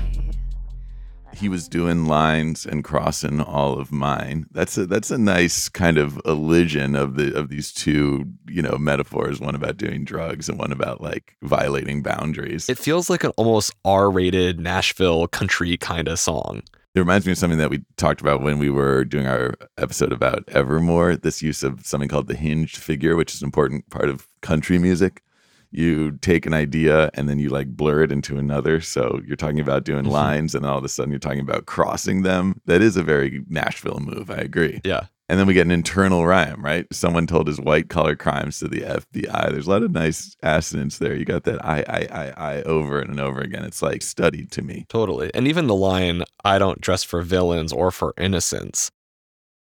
He 1.33 1.47
was 1.47 1.69
doing 1.69 2.07
lines 2.07 2.65
and 2.65 2.83
crossing 2.83 3.39
all 3.39 3.79
of 3.79 3.93
mine. 3.93 4.45
That's 4.51 4.77
a 4.77 4.85
that's 4.85 5.09
a 5.09 5.17
nice 5.17 5.69
kind 5.69 5.97
of 5.97 6.19
elision 6.25 6.97
of 6.97 7.15
the 7.15 7.33
of 7.33 7.47
these 7.47 7.71
two, 7.71 8.25
you 8.49 8.61
know, 8.61 8.77
metaphors, 8.77 9.39
one 9.39 9.55
about 9.55 9.77
doing 9.77 10.03
drugs 10.03 10.49
and 10.49 10.59
one 10.59 10.73
about 10.73 10.99
like 10.99 11.37
violating 11.41 12.03
boundaries. 12.03 12.67
It 12.67 12.77
feels 12.77 13.09
like 13.09 13.23
an 13.23 13.31
almost 13.37 13.73
R 13.85 14.11
rated 14.11 14.59
Nashville 14.59 15.29
country 15.29 15.77
kind 15.77 16.09
of 16.09 16.19
song. 16.19 16.63
It 16.97 17.01
reminds 17.01 17.27
me 17.27 17.31
of 17.33 17.37
something 17.37 17.59
that 17.59 17.69
we 17.69 17.83
talked 17.97 18.21
about 18.21 18.41
when 18.41 18.57
we 18.57 18.71
were 18.71 19.05
doing 19.05 19.27
our 19.27 19.53
episode 19.77 20.11
about 20.11 20.43
Evermore. 20.47 21.15
This 21.15 21.43
use 21.43 21.61
of 21.61 21.85
something 21.85 22.09
called 22.09 22.25
the 22.25 22.35
hinged 22.35 22.75
figure, 22.75 23.15
which 23.15 23.35
is 23.35 23.43
an 23.43 23.45
important 23.45 23.87
part 23.91 24.09
of 24.09 24.27
country 24.41 24.79
music. 24.79 25.21
You 25.69 26.13
take 26.13 26.47
an 26.47 26.55
idea 26.55 27.11
and 27.13 27.29
then 27.29 27.37
you 27.37 27.49
like 27.49 27.67
blur 27.67 28.01
it 28.01 28.11
into 28.11 28.39
another. 28.39 28.81
So 28.81 29.21
you're 29.27 29.35
talking 29.35 29.59
about 29.59 29.83
doing 29.83 30.05
Mhm. 30.05 30.09
lines, 30.09 30.55
and 30.55 30.65
all 30.65 30.79
of 30.79 30.83
a 30.83 30.89
sudden 30.89 31.11
you're 31.11 31.19
talking 31.19 31.39
about 31.41 31.67
crossing 31.67 32.23
them. 32.23 32.61
That 32.65 32.81
is 32.81 32.97
a 32.97 33.03
very 33.03 33.43
Nashville 33.47 33.99
move. 34.01 34.31
I 34.31 34.37
agree. 34.37 34.81
Yeah. 34.83 35.01
And 35.29 35.37
then 35.37 35.45
we 35.45 35.53
get 35.53 35.65
an 35.65 35.71
internal 35.71 36.25
rhyme, 36.25 36.63
right? 36.63 36.85
Someone 36.93 37.27
told 37.27 37.47
his 37.47 37.59
white 37.59 37.89
collar 37.89 38.15
crimes 38.15 38.59
to 38.59 38.67
the 38.69 38.81
FBI. 38.81 39.51
There's 39.51 39.67
a 39.67 39.69
lot 39.69 39.83
of 39.83 39.91
nice 39.91 40.35
assonance 40.41 40.99
there. 40.99 41.15
You 41.15 41.25
got 41.25 41.43
that 41.43 41.63
I, 41.65 41.83
I, 41.87 42.07
I, 42.11 42.33
I 42.37 42.61
over 42.63 42.99
and 43.01 43.19
over 43.19 43.41
again. 43.41 43.65
It's 43.65 43.81
like 43.81 44.01
studied 44.03 44.51
to 44.51 44.61
me. 44.61 44.85
Totally. 44.87 45.29
And 45.33 45.45
even 45.47 45.67
the 45.67 45.75
line, 45.75 46.23
I 46.45 46.57
don't 46.59 46.79
dress 46.79 47.03
for 47.03 47.21
villains 47.21 47.73
or 47.73 47.91
for 47.91 48.13
innocence. 48.17 48.89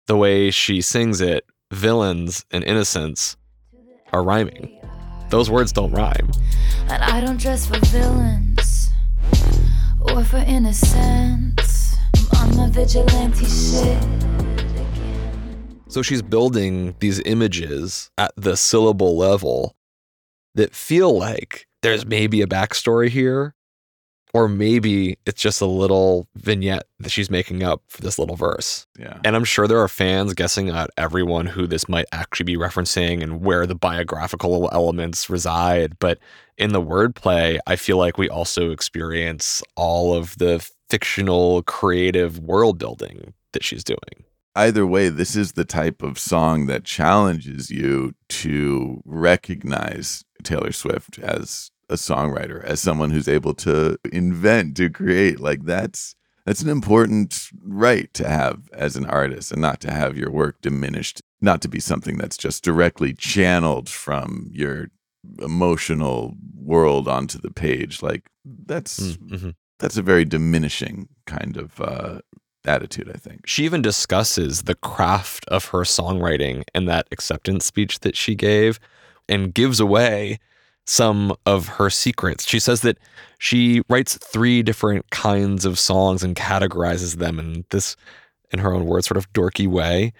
the 0.06 0.16
way 0.16 0.50
she 0.50 0.80
sings 0.82 1.20
it, 1.20 1.44
villains 1.72 2.44
and 2.50 2.62
innocence 2.64 3.36
are 4.12 4.22
rhyming. 4.22 4.70
Those 5.30 5.50
words 5.50 5.72
don't 5.72 5.92
rhyme. 5.92 6.30
And 6.88 7.02
I 7.02 7.20
don't 7.20 7.40
dress 7.40 7.66
for 7.66 7.78
villains 7.86 8.90
or 10.00 10.22
for 10.24 10.38
innocence. 10.38 11.96
I'm 12.34 12.50
on 12.50 12.56
my 12.56 12.70
vigilante 12.70 13.46
shit 13.46 13.96
again. 13.96 14.33
So 15.94 16.02
she's 16.02 16.22
building 16.22 16.96
these 16.98 17.20
images 17.20 18.10
at 18.18 18.32
the 18.36 18.56
syllable 18.56 19.16
level 19.16 19.76
that 20.56 20.74
feel 20.74 21.16
like 21.16 21.68
there's 21.82 22.04
maybe 22.04 22.42
a 22.42 22.48
backstory 22.48 23.08
here, 23.08 23.54
or 24.32 24.48
maybe 24.48 25.16
it's 25.24 25.40
just 25.40 25.60
a 25.60 25.66
little 25.66 26.26
vignette 26.34 26.82
that 26.98 27.10
she's 27.10 27.30
making 27.30 27.62
up 27.62 27.80
for 27.86 28.02
this 28.02 28.18
little 28.18 28.34
verse. 28.34 28.88
Yeah. 28.98 29.20
And 29.24 29.36
I'm 29.36 29.44
sure 29.44 29.68
there 29.68 29.78
are 29.78 29.86
fans 29.86 30.34
guessing 30.34 30.68
at 30.68 30.90
everyone 30.96 31.46
who 31.46 31.64
this 31.64 31.88
might 31.88 32.06
actually 32.10 32.46
be 32.46 32.56
referencing 32.56 33.22
and 33.22 33.40
where 33.40 33.64
the 33.64 33.76
biographical 33.76 34.68
elements 34.72 35.30
reside. 35.30 35.96
But 36.00 36.18
in 36.58 36.72
the 36.72 36.82
wordplay, 36.82 37.60
I 37.68 37.76
feel 37.76 37.98
like 37.98 38.18
we 38.18 38.28
also 38.28 38.72
experience 38.72 39.62
all 39.76 40.12
of 40.12 40.38
the 40.38 40.68
fictional 40.90 41.62
creative 41.62 42.40
world 42.40 42.78
building 42.78 43.32
that 43.52 43.62
she's 43.62 43.84
doing. 43.84 44.24
Either 44.56 44.86
way, 44.86 45.08
this 45.08 45.36
is 45.36 45.52
the 45.52 45.64
type 45.64 46.02
of 46.02 46.18
song 46.18 46.66
that 46.66 46.84
challenges 46.84 47.70
you 47.70 48.14
to 48.28 49.02
recognize 49.04 50.24
Taylor 50.42 50.72
Swift 50.72 51.18
as 51.18 51.70
a 51.88 51.94
songwriter, 51.94 52.62
as 52.64 52.80
someone 52.80 53.10
who's 53.10 53.28
able 53.28 53.54
to 53.54 53.98
invent, 54.12 54.76
to 54.76 54.88
create. 54.90 55.40
Like 55.40 55.64
that's 55.64 56.14
that's 56.46 56.62
an 56.62 56.68
important 56.68 57.48
right 57.62 58.12
to 58.14 58.28
have 58.28 58.68
as 58.72 58.96
an 58.96 59.06
artist, 59.06 59.52
and 59.52 59.62
not 59.62 59.80
to 59.80 59.90
have 59.92 60.16
your 60.16 60.30
work 60.30 60.60
diminished, 60.60 61.20
not 61.40 61.60
to 61.62 61.68
be 61.68 61.80
something 61.80 62.18
that's 62.18 62.36
just 62.36 62.62
directly 62.64 63.12
channeled 63.14 63.88
from 63.88 64.50
your 64.52 64.88
emotional 65.40 66.34
world 66.54 67.08
onto 67.08 67.38
the 67.38 67.50
page. 67.50 68.02
Like 68.02 68.26
that's 68.44 68.98
Mm-hmm. 69.16 69.50
that's 69.78 69.96
a 69.96 70.02
very 70.02 70.24
diminishing 70.24 71.08
kind 71.26 71.56
of 71.56 71.80
uh, 71.80 72.18
attitude, 72.66 73.10
I 73.14 73.18
think. 73.18 73.46
She 73.46 73.64
even 73.64 73.82
discusses 73.82 74.62
the 74.62 74.74
craft 74.74 75.44
of 75.48 75.66
her 75.66 75.80
songwriting 75.80 76.64
in 76.74 76.86
that 76.86 77.06
acceptance 77.12 77.64
speech 77.66 78.00
that 78.00 78.16
she 78.16 78.34
gave 78.34 78.78
and 79.28 79.54
gives 79.54 79.80
away 79.80 80.38
some 80.86 81.34
of 81.46 81.68
her 81.68 81.88
secrets. 81.88 82.46
She 82.46 82.58
says 82.58 82.82
that 82.82 82.98
she 83.38 83.82
writes 83.88 84.18
three 84.18 84.62
different 84.62 85.08
kinds 85.10 85.64
of 85.64 85.78
songs 85.78 86.22
and 86.22 86.36
categorizes 86.36 87.16
them 87.16 87.38
in 87.38 87.64
this, 87.70 87.96
in 88.50 88.58
her 88.58 88.72
own 88.74 88.84
words, 88.84 89.06
sort 89.06 89.16
of 89.16 89.32
dorky 89.32 89.66
way. 89.66 90.12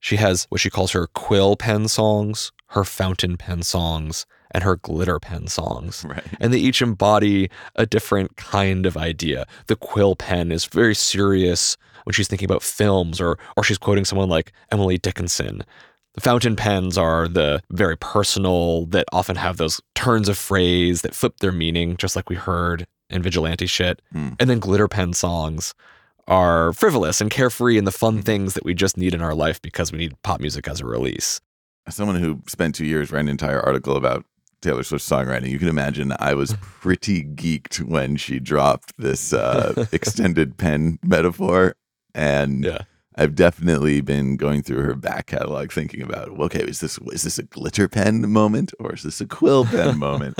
She 0.00 0.16
has 0.16 0.46
what 0.48 0.60
she 0.60 0.70
calls 0.70 0.92
her 0.92 1.06
quill 1.08 1.56
pen 1.56 1.86
songs, 1.88 2.50
her 2.68 2.84
fountain 2.84 3.36
pen 3.36 3.62
songs, 3.62 4.26
and 4.50 4.64
her 4.64 4.76
glitter 4.76 5.20
pen 5.20 5.46
songs 5.46 6.04
Right. 6.08 6.24
and 6.40 6.52
they 6.54 6.58
each 6.58 6.80
embody 6.80 7.50
a 7.76 7.84
different 7.84 8.36
kind 8.36 8.86
of 8.86 8.96
idea. 8.96 9.46
The 9.66 9.76
quill 9.76 10.16
pen 10.16 10.50
is 10.50 10.64
very 10.64 10.94
serious 10.94 11.76
when 12.08 12.14
she's 12.14 12.26
thinking 12.26 12.46
about 12.46 12.62
films 12.62 13.20
or 13.20 13.38
or 13.54 13.62
she's 13.62 13.76
quoting 13.76 14.06
someone 14.06 14.30
like 14.30 14.50
Emily 14.72 14.96
Dickinson. 14.96 15.62
The 16.14 16.22
fountain 16.22 16.56
pens 16.56 16.96
are 16.96 17.28
the 17.28 17.60
very 17.70 17.98
personal 17.98 18.86
that 18.86 19.04
often 19.12 19.36
have 19.36 19.58
those 19.58 19.78
turns 19.94 20.26
of 20.26 20.38
phrase 20.38 21.02
that 21.02 21.14
flip 21.14 21.36
their 21.40 21.52
meaning, 21.52 21.98
just 21.98 22.16
like 22.16 22.30
we 22.30 22.34
heard 22.34 22.86
in 23.10 23.20
vigilante 23.20 23.66
shit. 23.66 24.00
Hmm. 24.12 24.30
And 24.40 24.48
then 24.48 24.58
glitter 24.58 24.88
pen 24.88 25.12
songs 25.12 25.74
are 26.26 26.72
frivolous 26.72 27.20
and 27.20 27.30
carefree 27.30 27.76
and 27.76 27.86
the 27.86 27.92
fun 27.92 28.22
things 28.22 28.54
that 28.54 28.64
we 28.64 28.72
just 28.72 28.96
need 28.96 29.12
in 29.12 29.20
our 29.20 29.34
life 29.34 29.60
because 29.60 29.92
we 29.92 29.98
need 29.98 30.20
pop 30.22 30.40
music 30.40 30.66
as 30.66 30.80
a 30.80 30.86
release. 30.86 31.42
As 31.86 31.94
someone 31.94 32.16
who 32.16 32.40
spent 32.46 32.74
two 32.74 32.86
years 32.86 33.12
writing 33.12 33.28
an 33.28 33.32
entire 33.32 33.60
article 33.60 33.96
about 33.96 34.24
Taylor 34.62 34.82
Swift's 34.82 35.08
songwriting, 35.08 35.50
you 35.50 35.58
can 35.58 35.68
imagine 35.68 36.14
I 36.18 36.32
was 36.32 36.54
pretty 36.62 37.22
geeked 37.22 37.82
when 37.82 38.16
she 38.16 38.40
dropped 38.40 38.94
this 38.96 39.34
uh, 39.34 39.84
extended 39.92 40.56
pen 40.56 40.98
metaphor. 41.02 41.76
And 42.18 42.64
Yeah. 42.64 42.78
I've 43.16 43.34
definitely 43.34 44.00
been 44.00 44.36
going 44.36 44.62
through 44.62 44.82
her 44.84 44.94
back 44.94 45.26
catalog 45.26 45.72
thinking 45.72 46.02
about, 46.02 46.28
okay, 46.28 46.60
is 46.60 46.78
this 46.80 46.98
is 47.12 47.22
this 47.22 47.38
a 47.38 47.42
glitter 47.42 47.88
pen 47.88 48.30
moment 48.30 48.72
or 48.78 48.94
is 48.94 49.02
this 49.02 49.20
a 49.20 49.26
quill 49.26 49.64
pen 49.64 49.98
moment? 50.08 50.38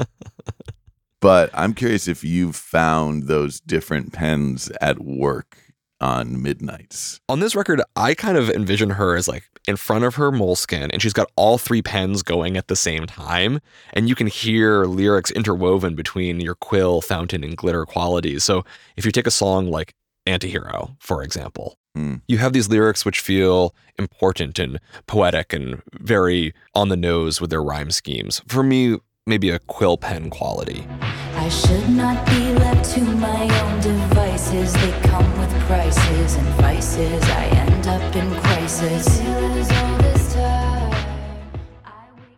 But 1.20 1.50
I'm 1.54 1.74
curious 1.74 2.06
if 2.06 2.22
you've 2.22 2.54
found 2.54 3.24
those 3.24 3.58
different 3.58 4.12
pens 4.12 4.70
at 4.80 5.00
work 5.00 5.58
on 6.00 6.40
Midnights. 6.40 7.20
On 7.28 7.40
this 7.40 7.56
record, 7.56 7.82
I 7.96 8.14
kind 8.14 8.38
of 8.38 8.48
envision 8.48 8.90
her 8.90 9.16
as 9.16 9.26
like 9.26 9.42
in 9.66 9.76
front 9.76 10.04
of 10.04 10.14
her 10.14 10.30
moleskin 10.30 10.90
and 10.92 11.02
she's 11.02 11.12
got 11.12 11.28
all 11.34 11.58
three 11.58 11.82
pens 11.82 12.22
going 12.22 12.56
at 12.56 12.68
the 12.68 12.76
same 12.76 13.06
time. 13.06 13.58
And 13.92 14.08
you 14.08 14.14
can 14.14 14.28
hear 14.28 14.84
lyrics 14.84 15.32
interwoven 15.32 15.96
between 15.96 16.38
your 16.40 16.54
quill, 16.54 17.00
fountain, 17.00 17.42
and 17.42 17.56
glitter 17.56 17.84
qualities. 17.84 18.44
So 18.44 18.64
if 18.96 19.04
you 19.04 19.10
take 19.10 19.26
a 19.26 19.32
song 19.32 19.68
like 19.68 19.94
Antihero, 20.28 20.96
for 21.00 21.22
example, 21.22 21.78
Mm. 21.96 22.20
you 22.28 22.38
have 22.38 22.52
these 22.52 22.68
lyrics 22.68 23.04
which 23.04 23.18
feel 23.18 23.74
important 23.98 24.58
and 24.58 24.78
poetic 25.06 25.52
and 25.52 25.82
very 25.94 26.52
on 26.74 26.90
the 26.90 26.96
nose 26.96 27.40
with 27.40 27.50
their 27.50 27.62
rhyme 27.62 27.90
schemes. 27.90 28.40
For 28.46 28.62
me, 28.62 28.98
maybe 29.26 29.50
a 29.50 29.58
quill 29.58 29.96
pen 29.96 30.30
quality. 30.30 30.86
I 31.34 31.48
should 31.48 31.88
not 31.88 32.24
be 32.26 32.52
left 32.54 32.84
to 32.94 33.00
my 33.00 33.42
own 33.62 33.80
devices. 33.80 34.72
They 34.74 34.92
come 35.08 35.28
with 35.40 35.50
prices 35.66 36.34
and 36.36 36.46
vices. 36.60 37.22
I 37.24 37.46
end 37.64 37.86
up 37.86 38.14
in 38.14 38.28
crisis. 38.42 39.20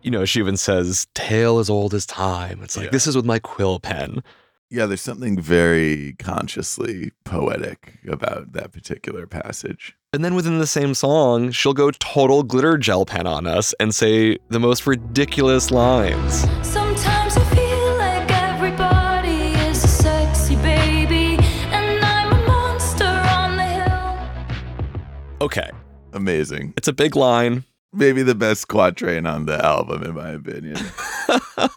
You 0.03 0.09
know, 0.09 0.25
she 0.25 0.39
even 0.39 0.57
says, 0.57 1.05
Tale 1.13 1.59
as 1.59 1.69
old 1.69 1.93
as 1.93 2.05
time. 2.07 2.61
It's 2.63 2.75
like, 2.75 2.85
Yeah. 2.85 2.91
this 2.91 3.05
is 3.05 3.15
with 3.15 3.25
my 3.25 3.37
quill 3.37 3.79
pen. 3.79 4.23
Yeah, 4.73 4.85
there's 4.85 5.01
something 5.01 5.37
very 5.37 6.13
consciously 6.13 7.11
poetic 7.25 7.99
about 8.07 8.53
that 8.53 8.71
particular 8.71 9.27
passage. 9.27 9.97
And 10.13 10.23
then 10.23 10.33
within 10.33 10.59
the 10.59 10.65
same 10.67 10.93
song, 10.93 11.51
she'll 11.51 11.73
go 11.73 11.91
total 11.91 12.41
glitter 12.43 12.77
gel 12.77 13.05
pen 13.05 13.27
on 13.27 13.45
us 13.45 13.73
and 13.81 13.93
say 13.93 14.37
the 14.47 14.61
most 14.61 14.87
ridiculous 14.87 15.71
lines. 15.71 16.39
Sometimes 16.65 17.35
I 17.35 17.43
feel 17.53 17.97
like 17.97 18.31
everybody 18.31 19.51
is 19.67 19.83
a 19.83 19.87
sexy 19.89 20.55
baby, 20.55 21.35
and 21.73 22.01
I'm 22.05 22.31
a 22.31 22.47
monster 22.47 23.03
on 23.03 23.57
the 23.57 23.63
hill. 23.65 25.37
Okay, 25.41 25.69
Amazing. 26.13 26.73
it's 26.77 26.87
a 26.87 26.93
big 26.93 27.17
line. 27.17 27.65
Maybe 27.91 28.23
the 28.23 28.35
best 28.35 28.69
quatrain 28.69 29.25
on 29.25 29.47
the 29.47 29.63
album, 29.65 30.03
in 30.03 30.15
my 30.15 30.29
opinion. 30.29 30.77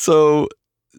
So, 0.00 0.48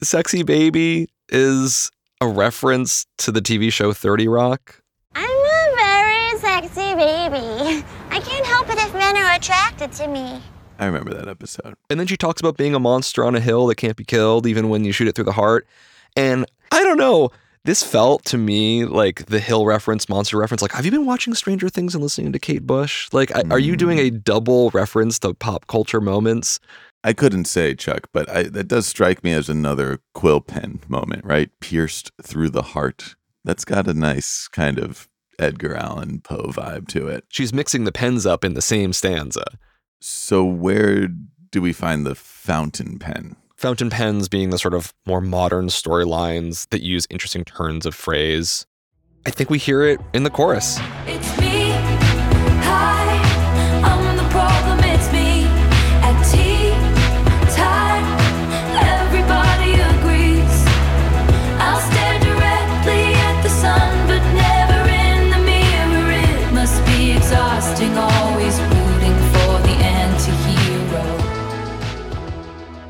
Sexy 0.01 0.44
Baby 0.44 1.10
is 1.29 1.91
a 2.22 2.27
reference 2.27 3.06
to 3.18 3.32
the 3.32 3.41
TV 3.41 3.72
show 3.72 3.91
30 3.91 4.27
Rock. 4.27 4.82
I'm 5.13 5.25
a 5.25 5.75
very 5.75 6.39
sexy 6.39 6.96
baby. 6.96 7.84
I 8.10 8.20
can't 8.22 8.46
help 8.46 8.70
it 8.70 8.77
if 8.77 8.94
men 8.94 9.18
are 9.18 9.36
attracted 9.36 9.91
to 9.94 10.08
me. 10.08 10.41
I 10.79 10.86
remember 10.86 11.13
that 11.13 11.27
episode. 11.27 11.75
And 11.89 12.00
then 12.00 12.08
she 12.08 12.15
talks 12.15 12.39
about 12.39 12.56
being 12.56 12.74
a 12.74 12.79
monster 12.79 13.25
on 13.25 13.36
a 13.36 13.41
hill 13.41 13.68
that 13.68 13.75
can't 13.75 13.98
be 13.98 14.06
killed 14.06 14.48
even 14.48 14.70
when 14.70 14.86
you 14.86 14.94
shoot 14.94 15.10
it 15.10 15.15
through 15.15 15.25
the 15.25 15.34
heart. 15.34 15.68
And 16.15 16.46
I 16.72 16.84
don't 16.84 16.98
know, 16.98 17.32
this 17.65 17.84
felt 17.84 18.24
to 18.25 18.38
me 18.38 18.86
like 18.86 19.25
the 19.25 19.39
hill 19.39 19.65
reference, 19.65 20.08
monster 20.08 20.38
reference. 20.38 20.62
Like, 20.62 20.72
have 20.72 20.86
you 20.86 20.91
been 20.91 21.06
watching 21.06 21.34
Stranger 21.36 21.68
Things 21.68 21.94
and 21.94 22.01
listening 22.01 22.32
to 22.32 22.39
Kate 22.39 22.65
Bush? 22.65 23.10
Like, 23.12 23.36
I- 23.36 23.44
are 23.51 23.60
you 23.60 23.75
doing 23.75 23.98
mm. 23.98 24.08
a 24.08 24.12
double 24.12 24.70
reference 24.70 25.20
to 25.20 25.34
pop 25.34 25.68
culture 25.68 26.00
moments? 26.00 26.60
I 27.03 27.13
couldn't 27.13 27.46
say, 27.46 27.75
Chuck, 27.75 28.10
but 28.12 28.29
I, 28.29 28.44
that 28.44 28.68
does 28.68 28.88
strike 28.88 29.24
me 29.24 29.32
as 29.34 29.50
another 29.50 30.00
quill 30.13 30.41
pen 30.41 30.82
moment, 30.88 31.24
right? 31.24 31.50
Pierced 31.62 32.12
through 32.22 32.50
the 32.50 32.62
heart. 32.62 33.15
That's 33.46 33.63
got 33.63 33.88
a 33.88 33.94
nice 33.94 34.48
kind 34.50 34.77
of 34.77 35.08
Edgar 35.39 35.75
Allan 35.75 36.20
Poe 36.20 36.48
vibe 36.48 36.88
to 36.89 37.08
it. 37.08 37.24
She's 37.29 37.53
mixing 37.53 37.86
the 37.86 37.91
pens 37.91 38.25
up 38.25 38.44
in 38.44 38.53
the 38.53 38.62
same 38.62 38.91
stanza. 38.91 39.46
So, 40.01 40.44
where 40.44 41.08
do 41.51 41.62
we 41.62 41.74
find 41.74 42.06
the 42.06 42.15
fountain 42.15 43.00
pen? 43.00 43.36
Fountain 43.56 43.89
pens 43.89 44.27
being 44.29 44.50
the 44.50 44.58
sort 44.58 44.74
of 44.74 44.94
more 45.06 45.22
modern 45.22 45.68
storylines 45.68 46.68
that 46.70 46.82
use 46.82 47.08
interesting 47.10 47.44
turns 47.44 47.86
of 47.86 47.96
phrase. 47.96 48.65
I 49.25 49.32
think 49.32 49.50
we 49.50 49.58
hear 49.58 49.84
it 49.84 50.00
in 50.13 50.23
the 50.23 50.30
chorus. 50.30 50.80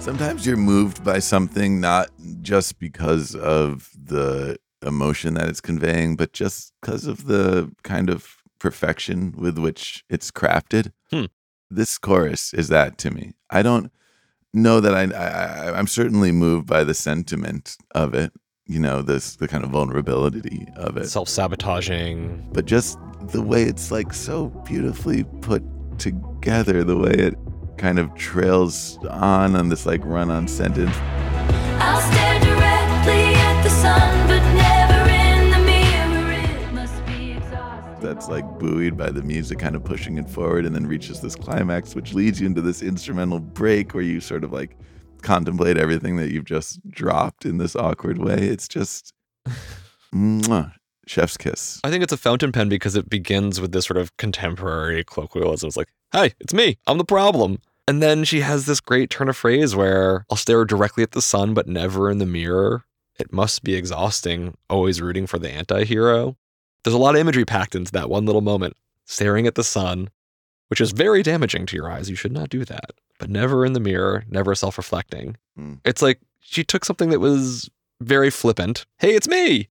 Sometimes 0.10 0.44
you're 0.44 0.58
moved 0.58 1.04
by 1.04 1.20
something 1.20 1.80
not 1.80 2.10
just 2.42 2.80
because 2.80 3.36
of 3.36 3.92
the 3.96 4.58
emotion 4.84 5.36
that 5.36 5.48
it's 5.48 5.62
conveying, 5.62 6.16
but 6.16 6.34
just 6.34 6.74
because 6.82 7.06
of 7.06 7.28
the 7.28 7.72
kind 7.84 8.10
of 8.10 8.38
perfection 8.58 9.36
with 9.38 9.60
which 9.60 10.04
it's 10.10 10.32
crafted. 10.32 10.94
Hmm. 11.12 11.26
This 11.70 12.00
chorus 12.00 12.56
is 12.56 12.70
that 12.70 12.98
to 12.98 13.12
me. 13.12 13.34
I 13.52 13.62
don't 13.62 13.92
know 14.52 14.80
that 14.80 14.96
I, 14.96 15.04
I 15.16 15.78
I'm 15.78 15.86
certainly 15.86 16.32
moved 16.32 16.66
by 16.66 16.84
the 16.84 16.96
sentiment 16.96 17.78
of 17.94 18.16
it. 18.16 18.34
You 18.66 18.80
know, 18.80 19.04
this 19.04 19.36
the 19.36 19.48
kind 19.48 19.64
of 19.64 19.70
vulnerability 19.70 20.68
of 20.76 20.98
it, 20.98 21.08
Self 21.08 21.30
sabotaging. 21.30 22.50
but 22.52 22.66
just 22.66 22.98
the 23.26 23.44
way 23.44 23.62
it's 23.62 23.92
like 23.92 24.12
so 24.16 24.48
beautifully 24.66 25.24
put 25.42 25.62
together, 26.00 26.84
the 26.84 26.98
way 26.98 27.12
it 27.12 27.36
kind 27.80 27.98
of 27.98 28.14
trails 28.14 29.00
on 29.10 29.56
on 29.56 29.70
this 29.70 29.86
like 29.86 30.02
run 30.04 30.30
on 30.30 30.48
sentence. 30.48 30.96
I'll 31.82 32.02
stare 32.12 32.40
directly 32.42 33.34
at 33.36 33.64
the 33.64 33.70
sun, 33.70 34.28
but 34.28 34.44
never 34.54 35.10
in 35.10 35.52
the 35.52 35.60
mirror. 35.66 36.32
It 36.34 36.74
must 36.74 37.06
be 37.06 37.32
exhausting. 37.32 38.02
that's 38.02 38.28
like 38.28 38.46
buoyed 38.60 38.98
by 38.98 39.10
the 39.10 39.24
music 39.24 39.60
kind 39.60 39.78
of 39.78 39.84
pushing 39.86 40.18
it 40.18 40.30
forward 40.30 40.66
and 40.66 40.76
then 40.76 40.86
reaches 40.86 41.22
this 41.22 41.36
climax 41.36 41.96
which 41.96 42.14
leads 42.14 42.42
you 42.42 42.48
into 42.48 42.62
this 42.62 42.82
instrumental 42.82 43.40
break 43.40 43.94
where 43.94 44.04
you 44.04 44.20
sort 44.20 44.44
of 44.44 44.52
like 44.52 44.76
contemplate 45.22 45.78
everything 45.78 46.18
that 46.18 46.32
you've 46.32 46.46
just 46.46 46.86
dropped 46.90 47.46
in 47.46 47.58
this 47.58 47.76
awkward 47.76 48.18
way 48.18 48.36
it's 48.38 48.68
just 48.68 49.14
mwah, 50.14 50.72
chef's 51.08 51.38
kiss 51.38 51.80
I 51.84 51.90
think 51.90 52.04
it's 52.04 52.14
a 52.14 52.18
fountain 52.18 52.52
pen 52.52 52.68
because 52.70 52.96
it 52.96 53.10
begins 53.10 53.60
with 53.62 53.72
this 53.72 53.86
sort 53.86 53.98
of 53.98 54.16
contemporary 54.18 55.04
colloquialism. 55.04 55.68
It's 55.68 55.78
like, 55.78 55.90
hey, 56.12 56.34
it's 56.40 56.54
me. 56.54 56.78
I'm 56.88 56.98
the 56.98 57.06
problem. 57.06 57.60
And 57.90 58.04
then 58.04 58.24
she 58.24 58.42
has 58.42 58.68
this 58.68 58.80
great 58.80 59.10
turn 59.10 59.30
of 59.30 59.36
phrase 59.36 59.76
where 59.76 60.24
I'll 60.30 60.38
stare 60.38 60.64
directly 60.64 61.02
at 61.02 61.14
the 61.14 61.24
sun, 61.24 61.56
but 61.56 61.68
never 61.68 62.12
in 62.12 62.20
the 62.20 62.26
mirror. 62.28 62.84
It 63.18 63.34
must 63.34 63.64
be 63.64 63.74
exhausting, 63.74 64.56
always 64.70 65.02
rooting 65.02 65.26
for 65.26 65.40
the 65.40 65.50
anti 65.50 65.86
hero. 65.86 66.38
There's 66.84 66.94
a 66.94 67.00
lot 67.00 67.16
of 67.16 67.22
imagery 67.22 67.46
packed 67.46 67.74
into 67.74 67.92
that 67.94 68.08
one 68.08 68.28
little 68.28 68.42
moment. 68.42 68.78
Staring 69.06 69.48
at 69.48 69.56
the 69.56 69.64
sun, 69.64 70.12
which 70.68 70.80
is 70.80 70.92
very 70.92 71.24
damaging 71.24 71.66
to 71.66 71.76
your 71.76 71.90
eyes. 71.90 72.12
You 72.12 72.16
should 72.16 72.32
not 72.32 72.50
do 72.50 72.64
that. 72.64 72.92
But 73.18 73.32
never 73.32 73.66
in 73.66 73.74
the 73.74 73.80
mirror, 73.80 74.24
never 74.30 74.54
self 74.54 74.78
reflecting. 74.78 75.38
Hmm. 75.58 75.76
It's 75.84 76.04
like 76.04 76.20
she 76.42 76.64
took 76.64 76.86
something 76.86 77.10
that 77.10 77.20
was 77.20 77.72
very 78.02 78.30
flippant. 78.30 78.86
Hey, 79.00 79.16
it's 79.16 79.28
me. 79.28 79.68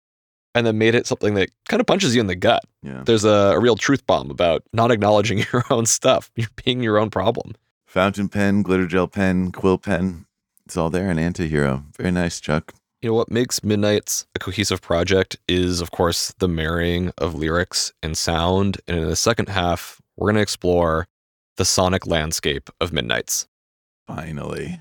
And 0.57 0.67
then 0.67 0.77
made 0.77 0.97
it 0.97 1.07
something 1.07 1.35
that 1.35 1.51
kind 1.69 1.81
of 1.81 1.87
punches 1.87 2.17
you 2.17 2.21
in 2.21 2.27
the 2.27 2.35
gut. 2.35 2.65
yeah 2.83 3.05
There's 3.07 3.25
a, 3.25 3.53
a 3.55 3.61
real 3.61 3.77
truth 3.77 4.05
bomb 4.09 4.29
about 4.29 4.65
not 4.73 4.91
acknowledging 4.91 5.39
your 5.53 5.63
own 5.71 5.87
stuff. 5.87 6.33
You're 6.35 6.49
being 6.65 6.83
your 6.83 6.99
own 6.99 7.11
problem. 7.11 7.55
Fountain 7.89 8.29
pen 8.29 8.63
glitter 8.63 8.87
gel 8.87 9.09
pen 9.09 9.51
quill 9.51 9.79
pen 9.79 10.27
it's 10.67 10.77
all 10.77 10.91
there 10.91 11.11
in 11.11 11.19
anti-hero 11.19 11.83
very 11.97 12.11
nice 12.11 12.39
chuck 12.39 12.75
You 13.01 13.11
know 13.11 13.15
what 13.15 13.31
makes 13.31 13.65
Midnight's 13.65 14.27
a 14.35 14.39
cohesive 14.41 14.83
project 14.83 15.37
is, 15.47 15.81
of 15.81 15.93
course, 15.93 16.35
the 16.41 16.49
marrying 16.49 17.13
of 17.17 17.37
lyrics 17.37 17.93
and 18.03 18.19
sound. 18.19 18.79
And 18.89 18.99
in 18.99 19.09
the 19.09 19.15
second 19.15 19.49
half, 19.49 20.01
we're 20.17 20.27
going 20.27 20.35
to 20.35 20.43
explore 20.43 21.07
the 21.59 21.65
sonic 21.65 22.09
landscape 22.09 22.69
of 22.81 22.93
Midnight's. 22.93 23.47
finally 24.09 24.81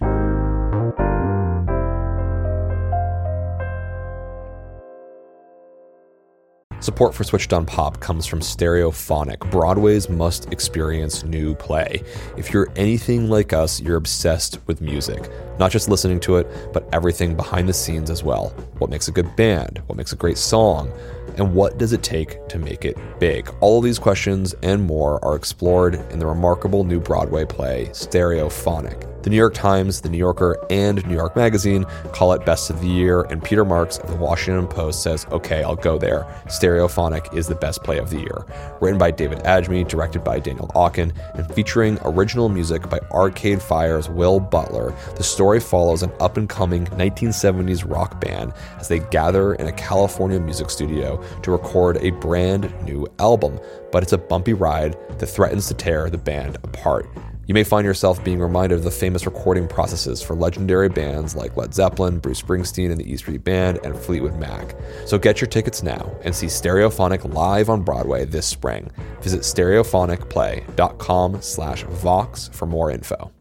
Support 6.79 7.15
for 7.15 7.23
Switched 7.23 7.53
on 7.53 7.65
Pop 7.65 7.99
comes 7.99 8.27
from 8.27 8.39
Stereophonic, 8.39 9.49
Broadway's 9.49 10.09
must 10.09 10.53
experience 10.53 11.23
new 11.23 11.55
play. 11.55 12.03
If 12.37 12.53
you're 12.53 12.69
anything 12.75 13.29
like 13.29 13.51
us, 13.51 13.81
you're 13.81 13.97
obsessed 13.97 14.59
with 14.67 14.79
music. 14.79 15.27
Not 15.57 15.71
just 15.71 15.89
listening 15.89 16.19
to 16.21 16.37
it, 16.37 16.47
but 16.73 16.87
everything 16.93 17.35
behind 17.35 17.67
the 17.67 17.73
scenes 17.73 18.11
as 18.11 18.23
well. 18.23 18.49
What 18.77 18.91
makes 18.91 19.07
a 19.07 19.11
good 19.11 19.35
band? 19.35 19.81
What 19.87 19.97
makes 19.97 20.13
a 20.13 20.15
great 20.15 20.37
song? 20.37 20.91
And 21.37 21.55
what 21.55 21.79
does 21.79 21.93
it 21.93 22.03
take 22.03 22.47
to 22.49 22.59
make 22.59 22.85
it 22.85 22.95
big? 23.19 23.51
All 23.59 23.79
of 23.79 23.83
these 23.83 23.99
questions 23.99 24.53
and 24.61 24.83
more 24.83 25.23
are 25.25 25.35
explored 25.35 25.95
in 26.11 26.19
the 26.19 26.27
remarkable 26.27 26.83
new 26.83 26.99
Broadway 26.99 27.45
play, 27.45 27.87
Stereophonic. 27.87 29.16
The 29.23 29.30
New 29.30 29.36
York 29.36 29.53
Times, 29.53 30.01
The 30.01 30.10
New 30.10 30.17
Yorker, 30.17 30.58
and 30.69 31.06
New 31.06 31.15
York 31.15 31.36
Magazine 31.36 31.86
call 32.13 32.34
it 32.34 32.45
Best 32.45 32.69
of 32.69 32.80
the 32.82 32.88
Year, 32.88 33.23
and 33.23 33.43
Peter 33.43 33.65
Marks 33.65 33.97
of 33.97 34.10
The 34.10 34.15
Washington 34.15 34.67
Post 34.67 35.03
says, 35.03 35.25
okay, 35.32 35.63
I'll 35.63 35.75
go 35.75 35.97
there. 35.97 36.23
Stereophonic 36.45 37.36
is 37.36 37.47
the 37.47 37.56
best 37.56 37.84
play 37.84 37.97
of 37.97 38.10
the 38.10 38.19
year. 38.19 38.45
Written 38.80 38.97
by 38.97 39.12
David 39.12 39.39
Adjmi, 39.39 39.88
directed 39.88 40.23
by 40.23 40.39
Daniel 40.39 40.67
Aukin, 40.75 41.12
and 41.34 41.53
featuring 41.53 41.97
original 42.06 42.47
music 42.47 42.89
by 42.89 42.99
Arcade 43.12 43.62
Fire's 43.62 44.10
Will 44.10 44.39
Butler, 44.39 44.95
the 45.15 45.23
story 45.23 45.60
follows 45.60 46.03
an 46.03 46.12
up 46.19 46.38
and 46.38 46.47
coming 46.47 46.86
1970s 46.88 47.89
rock 47.89 48.21
band 48.21 48.53
as 48.80 48.88
they 48.88 48.99
gather 48.99 49.56
in 49.56 49.67
a 49.67 49.73
California 49.73 50.39
music 50.39 50.69
studio 50.69 51.21
to 51.41 51.51
record 51.51 51.97
a 51.97 52.12
brand 52.12 52.71
new 52.86 53.08
album. 53.19 53.60
But 53.91 54.03
it's 54.03 54.13
a 54.13 54.17
bumpy 54.17 54.53
ride 54.53 54.97
that 55.19 55.27
threatens 55.27 55.67
to 55.67 55.73
tear 55.73 56.10
the 56.10 56.17
band 56.17 56.58
apart. 56.63 57.08
You 57.47 57.53
may 57.53 57.63
find 57.63 57.86
yourself 57.86 58.21
being 58.25 58.41
reminded 58.41 58.75
of 58.75 58.83
the 58.83 58.91
famous 58.91 59.25
recording 59.25 59.69
processes 59.69 60.21
for 60.21 60.36
legendary 60.36 60.89
bands 60.89 61.33
like 61.33 61.55
Led 61.55 61.73
Zeppelin, 61.73 62.19
Bruce 62.19 62.41
Springsteen 62.41 62.91
and 62.91 62.99
the 62.99 63.10
E 63.10 63.15
Street 63.15 63.45
Band, 63.45 63.79
and 63.86 63.97
Fleetwood 63.97 64.36
Mac. 64.36 64.75
So 65.05 65.17
get 65.17 65.39
your 65.39 65.47
tickets 65.47 65.81
now 65.81 66.13
and 66.25 66.36
see 66.36 66.47
Stereophonic 66.47 67.33
live 67.33 67.69
on 67.69 67.83
Broadway 67.83 68.25
this 68.25 68.45
spring. 68.45 68.91
Visit 69.21 69.41
stereophonicplay.com 69.41 71.41
slash 71.41 71.83
Vox 71.83 72.49
for 72.49 72.65
more 72.65 72.91
info. 72.91 73.31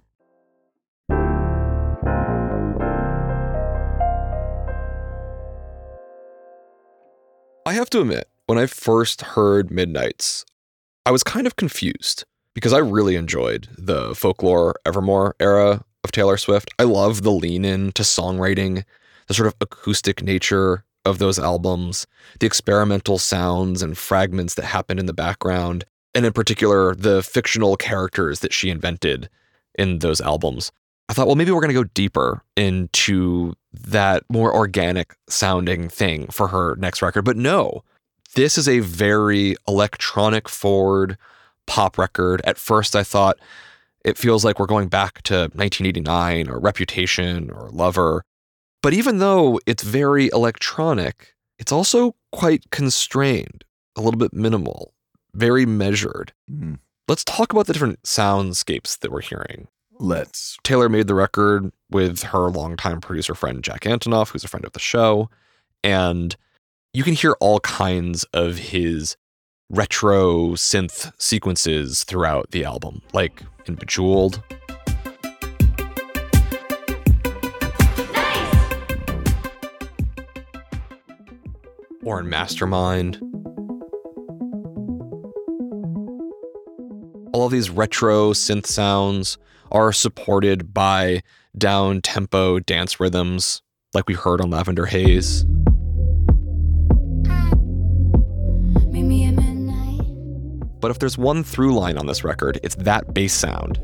I 7.67 7.73
have 7.73 7.91
to 7.91 8.03
admit, 8.03 8.29
when 8.47 8.57
I 8.57 8.67
first 8.67 9.23
heard 9.23 9.73
Midnights, 9.73 10.45
I 11.05 11.11
was 11.11 11.25
kind 11.25 11.49
of 11.49 11.57
confused 11.57 12.25
because 12.57 12.73
I 12.73 12.79
really 12.79 13.17
enjoyed 13.17 13.69
the 13.77 14.15
folklore 14.15 14.77
Evermore 14.87 15.37
era 15.39 15.85
of 16.03 16.11
Taylor 16.11 16.39
Swift. 16.39 16.71
I 16.79 16.85
love 16.85 17.21
the 17.21 17.31
lean 17.31 17.67
in 17.67 17.93
to 17.93 18.03
songwriting, 18.03 18.83
the 19.27 19.35
sort 19.35 19.47
of 19.47 19.55
acoustic 19.61 20.23
nature 20.23 20.83
of 21.05 21.19
those 21.19 21.39
albums, 21.39 22.07
the 22.41 22.47
experimental 22.47 23.19
sounds 23.19 23.83
and 23.83 23.99
fragments 23.99 24.55
that 24.55 24.65
happen 24.65 24.99
in 24.99 25.05
the 25.05 25.13
background, 25.13 25.85
and 26.15 26.25
in 26.25 26.33
particular, 26.33 26.95
the 26.95 27.23
fictional 27.23 27.77
characters 27.77 28.41
that 28.41 28.55
she 28.55 28.71
invented 28.71 29.29
in 29.79 29.99
those 29.99 30.23
albums. 30.23 30.73
I 31.11 31.13
thought, 31.13 31.27
well, 31.27 31.37
maybe 31.37 31.51
we're 31.51 31.61
going 31.61 31.75
to 31.75 31.83
go 31.83 31.91
deeper 31.93 32.43
into 32.57 33.53
that 33.75 34.23
more 34.31 34.55
organic 34.55 35.15
sounding 35.29 35.91
thing 35.91 36.29
for 36.29 36.49
her 36.49 36.75
next 36.77 37.03
record. 37.03 37.27
But 37.27 37.37
no, 37.37 37.85
this 38.35 38.57
is 38.57 38.67
a 38.67 38.79
very 38.79 39.57
electronic 39.69 40.49
forward 40.49 41.19
pop 41.67 41.99
record. 41.99 42.41
At 42.45 42.59
first, 42.59 42.97
I 42.97 43.03
thought 43.03 43.39
it 44.05 44.17
feels 44.17 44.45
like 44.45 44.59
we're 44.59 44.67
going 44.67 44.89
back 44.89 45.23
to 45.23 45.51
1989 45.55 46.49
or 46.49 46.59
Reputation 46.59 47.51
or 47.51 47.69
Lover. 47.71 48.23
But 48.83 48.95
even 48.95 49.19
though 49.19 49.59
it's 49.67 49.83
very 49.83 50.29
electronic, 50.33 51.35
it's 51.59 51.73
also 51.73 52.15
quite 52.31 52.71
constrained, 52.71 53.65
a 53.97 54.01
little 54.01 54.19
bit 54.19 54.33
minimal, 54.33 54.93
very 55.35 55.67
measured. 55.67 56.33
Mhm. 56.51 56.79
Let's 57.09 57.25
talk 57.25 57.53
about 57.53 57.67
the 57.67 57.73
different 57.73 58.03
soundscapes 58.03 58.99
that 58.99 59.11
we're 59.11 59.23
hearing. 59.23 59.69
Let's. 59.99 60.59
Taylor 60.63 60.89
made 60.89 61.07
the 61.07 61.15
record 61.15 61.73
with 61.91 62.23
her 62.25 62.51
longtime 62.51 63.01
producer 63.01 63.35
friend 63.35 63.63
Jack 63.63 63.83
Antonoff, 63.83 64.31
who's 64.31 64.45
a 64.45 64.49
friend 64.49 64.65
of 64.65 64.73
the 64.73 64.79
show. 64.79 65.31
And 65.83 66.37
you 66.93 67.03
can 67.03 67.15
hear 67.15 67.37
all 67.41 67.61
kinds 67.61 68.25
of 68.33 68.59
his 68.59 69.17
retro 69.69 70.51
synth 70.51 71.13
sequences 71.19 72.05
throughout 72.05 72.51
the 72.53 72.65
album, 72.65 73.03
like 73.13 73.43
in 73.67 73.75
Bejeweled. 73.75 74.43
Or 82.05 82.21
in 82.21 82.29
Mastermind. 82.29 83.21
All 87.33 87.47
of 87.47 87.51
these 87.51 87.69
retro 87.69 88.33
synth 88.33 88.67
sounds 88.67 89.37
are 89.73 89.93
supported 89.93 90.73
by 90.73 91.23
down 91.59 92.01
tempo 92.01 92.61
dance 92.61 93.01
rhythms, 93.01 93.63
like 93.93 94.07
we 94.07 94.15
heard 94.15 94.41
on 94.41 94.51
Lavender 94.51 94.87
Haze. 94.87 95.45
But 100.81 100.91
if 100.91 100.99
there's 100.99 101.17
one 101.17 101.43
through 101.43 101.75
line 101.75 101.99
on 101.99 102.07
this 102.07 102.25
record, 102.25 102.61
it's 102.63 102.75
that 102.77 103.15
bass 103.15 103.35
sound. 103.35 103.79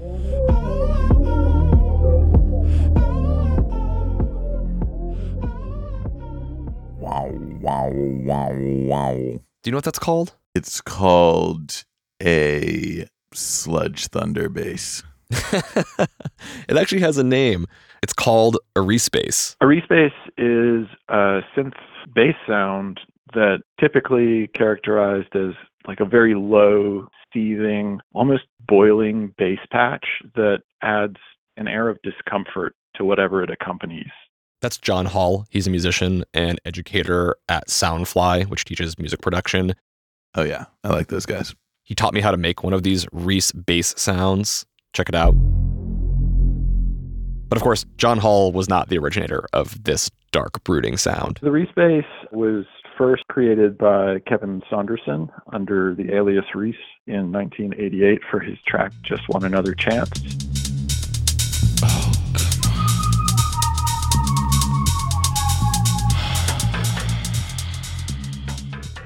Wow, 6.98 7.32
wow, 7.60 7.90
wow, 7.92 8.52
wow. 8.52 9.14
Do 9.14 9.40
you 9.64 9.72
know 9.72 9.76
what 9.76 9.84
that's 9.84 9.98
called? 9.98 10.34
It's 10.54 10.80
called 10.80 11.84
a 12.22 13.06
sludge 13.32 14.06
thunder 14.08 14.48
bass. 14.48 15.02
it 15.30 16.76
actually 16.76 17.00
has 17.00 17.16
a 17.16 17.24
name. 17.24 17.66
It's 18.02 18.12
called 18.12 18.58
a 18.76 18.80
Reese 18.82 19.08
bass. 19.08 19.56
A 19.60 19.66
Reese 19.66 19.86
bass 19.88 20.12
is 20.36 20.86
a 21.08 21.40
synth 21.56 21.74
bass 22.14 22.34
sound 22.46 23.00
that 23.34 23.62
typically 23.80 24.48
characterized 24.48 25.34
as 25.34 25.54
like 25.86 26.00
a 26.00 26.04
very 26.04 26.34
low, 26.34 27.06
seething, 27.32 28.00
almost 28.14 28.44
boiling 28.66 29.34
bass 29.38 29.58
patch 29.70 30.06
that 30.34 30.60
adds 30.82 31.16
an 31.56 31.68
air 31.68 31.88
of 31.88 31.98
discomfort 32.02 32.74
to 32.96 33.04
whatever 33.04 33.42
it 33.42 33.50
accompanies. 33.50 34.10
That's 34.60 34.78
John 34.78 35.06
Hull. 35.06 35.46
He's 35.50 35.66
a 35.66 35.70
musician 35.70 36.24
and 36.32 36.60
educator 36.64 37.36
at 37.48 37.68
Soundfly, 37.68 38.48
which 38.48 38.64
teaches 38.64 38.98
music 38.98 39.20
production. 39.20 39.74
Oh, 40.34 40.44
yeah. 40.44 40.66
I 40.84 40.90
like 40.90 41.08
those 41.08 41.26
guys. 41.26 41.54
He 41.82 41.94
taught 41.94 42.14
me 42.14 42.20
how 42.20 42.30
to 42.30 42.36
make 42.36 42.62
one 42.62 42.72
of 42.72 42.84
these 42.84 43.06
Reese 43.12 43.50
bass 43.52 43.92
sounds. 43.96 44.64
Check 44.92 45.08
it 45.08 45.14
out. 45.14 45.34
But 47.48 47.56
of 47.56 47.62
course, 47.62 47.84
John 47.98 48.18
Hull 48.18 48.52
was 48.52 48.68
not 48.68 48.88
the 48.88 48.98
originator 48.98 49.46
of 49.52 49.82
this 49.82 50.10
dark, 50.30 50.62
brooding 50.64 50.96
sound. 50.96 51.38
The 51.42 51.50
Reese 51.50 51.68
bass 51.74 52.04
was 52.30 52.64
first 52.96 53.26
created 53.28 53.78
by 53.78 54.18
Kevin 54.26 54.62
Saunderson 54.68 55.30
under 55.52 55.94
the 55.94 56.14
alias 56.14 56.44
Reese 56.54 56.76
in 57.06 57.32
1988 57.32 58.20
for 58.30 58.40
his 58.40 58.58
track 58.66 58.92
Just 59.02 59.28
Want 59.28 59.44
Another 59.44 59.74
Chance. 59.74 60.10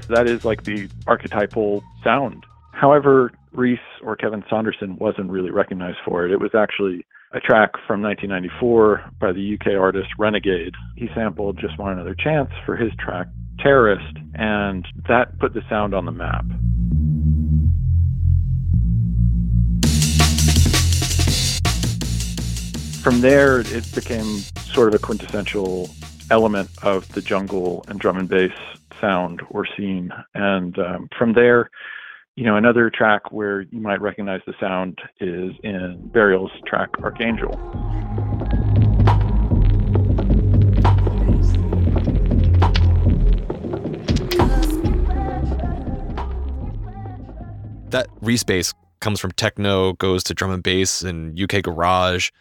That 0.09 0.27
is 0.27 0.45
like 0.45 0.63
the 0.63 0.89
archetypal 1.05 1.83
sound. 2.03 2.45
However, 2.71 3.31
Reese 3.51 3.79
or 4.01 4.15
Kevin 4.15 4.43
Saunderson 4.49 4.97
wasn't 4.97 5.29
really 5.29 5.51
recognized 5.51 5.97
for 6.05 6.25
it. 6.25 6.31
It 6.31 6.39
was 6.39 6.51
actually 6.55 7.05
a 7.33 7.39
track 7.39 7.71
from 7.85 8.01
1994 8.01 9.03
by 9.19 9.33
the 9.33 9.55
UK 9.55 9.79
artist 9.79 10.07
Renegade. 10.17 10.73
He 10.95 11.09
sampled 11.13 11.59
Just 11.59 11.77
Want 11.77 11.95
Another 11.95 12.15
Chance 12.15 12.51
for 12.65 12.77
his 12.77 12.91
track 12.99 13.27
Terrorist, 13.59 14.17
and 14.35 14.87
that 15.07 15.37
put 15.39 15.53
the 15.53 15.61
sound 15.69 15.93
on 15.93 16.05
the 16.05 16.11
map. 16.11 16.45
From 23.03 23.21
there, 23.21 23.61
it 23.61 23.95
became 23.95 24.39
sort 24.73 24.89
of 24.89 24.95
a 24.95 24.99
quintessential 24.99 25.89
element 26.29 26.69
of 26.83 27.07
the 27.13 27.21
jungle 27.21 27.85
and 27.87 27.99
drum 27.99 28.17
and 28.17 28.27
bass 28.27 28.51
sound 28.99 29.41
or 29.49 29.65
scene. 29.77 30.11
And 30.35 30.77
um, 30.77 31.09
from 31.17 31.33
there, 31.33 31.69
you 32.35 32.43
know, 32.43 32.55
another 32.55 32.89
track 32.89 33.31
where 33.31 33.61
you 33.61 33.79
might 33.79 34.01
recognize 34.01 34.41
the 34.45 34.53
sound 34.59 34.99
is 35.19 35.53
in 35.63 36.09
Burial's 36.13 36.51
track 36.65 36.89
Archangel. 37.01 37.57
That 47.89 48.07
Reese 48.21 48.43
bass 48.43 48.73
comes 48.99 49.19
from 49.19 49.31
techno, 49.31 49.93
goes 49.93 50.23
to 50.25 50.33
drum 50.33 50.51
and 50.51 50.63
bass 50.63 51.01
and 51.01 51.39
UK 51.39 51.63
garage, 51.63 52.31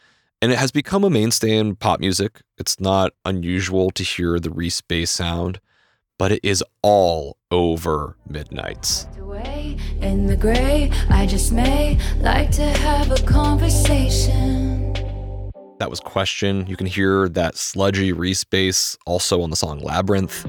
and 0.42 0.50
it 0.50 0.58
has 0.58 0.72
become 0.72 1.04
a 1.04 1.10
mainstay 1.10 1.56
in 1.56 1.76
pop 1.76 2.00
music. 2.00 2.40
It's 2.58 2.80
not 2.80 3.12
unusual 3.24 3.90
to 3.92 4.02
hear 4.02 4.40
the 4.40 4.50
Reese 4.50 4.80
bass 4.80 5.10
sound, 5.10 5.60
but 6.18 6.32
it 6.32 6.40
is 6.42 6.64
all 6.82 7.36
over 7.50 8.16
Midnights. 8.28 9.06
In 10.00 10.26
the 10.26 10.36
gray, 10.36 10.90
I 11.08 11.26
just 11.26 11.52
may 11.52 11.98
like 12.18 12.50
to 12.52 12.62
have 12.62 13.10
a 13.10 13.22
conversation. 13.22 14.92
That 15.78 15.90
was 15.90 16.00
Question. 16.00 16.66
You 16.66 16.76
can 16.76 16.86
hear 16.86 17.28
that 17.30 17.56
sludgy 17.56 18.12
Reese 18.12 18.44
bass 18.44 18.96
also 19.06 19.42
on 19.42 19.50
the 19.50 19.56
song 19.56 19.78
Labyrinth. 19.80 20.46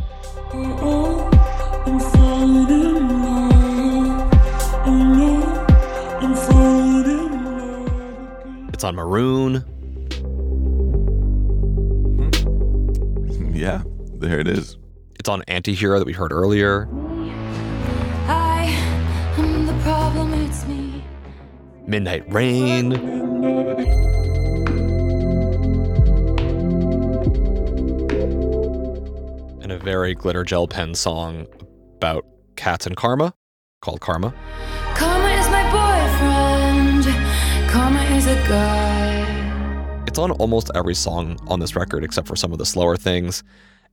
It's 8.77 8.83
on 8.83 8.93
Maroon. 8.93 9.55
Hmm. 13.25 13.55
Yeah, 13.55 13.81
there 14.19 14.39
it 14.39 14.47
is. 14.47 14.77
It's 15.15 15.27
on 15.27 15.41
Antihero 15.47 15.97
that 15.97 16.05
we 16.05 16.13
heard 16.13 16.31
earlier. 16.31 16.87
I 18.27 18.65
am 19.35 19.65
the 19.65 19.73
problem, 19.81 20.31
it's 20.35 20.63
me. 20.67 21.03
Midnight 21.87 22.31
Rain. 22.31 22.93
And 29.63 29.71
a 29.71 29.79
very 29.79 30.13
glitter 30.13 30.43
gel 30.43 30.67
pen 30.67 30.93
song 30.93 31.47
about 31.95 32.27
cats 32.55 32.85
and 32.85 32.95
karma 32.95 33.33
called 33.81 34.01
Karma. 34.01 34.35
karma 34.93 35.36
it's 40.05 40.19
on 40.19 40.31
almost 40.31 40.69
every 40.75 40.95
song 40.95 41.39
on 41.47 41.59
this 41.59 41.75
record 41.75 42.03
except 42.03 42.27
for 42.27 42.35
some 42.35 42.51
of 42.51 42.57
the 42.57 42.65
slower 42.65 42.97
things. 42.97 43.43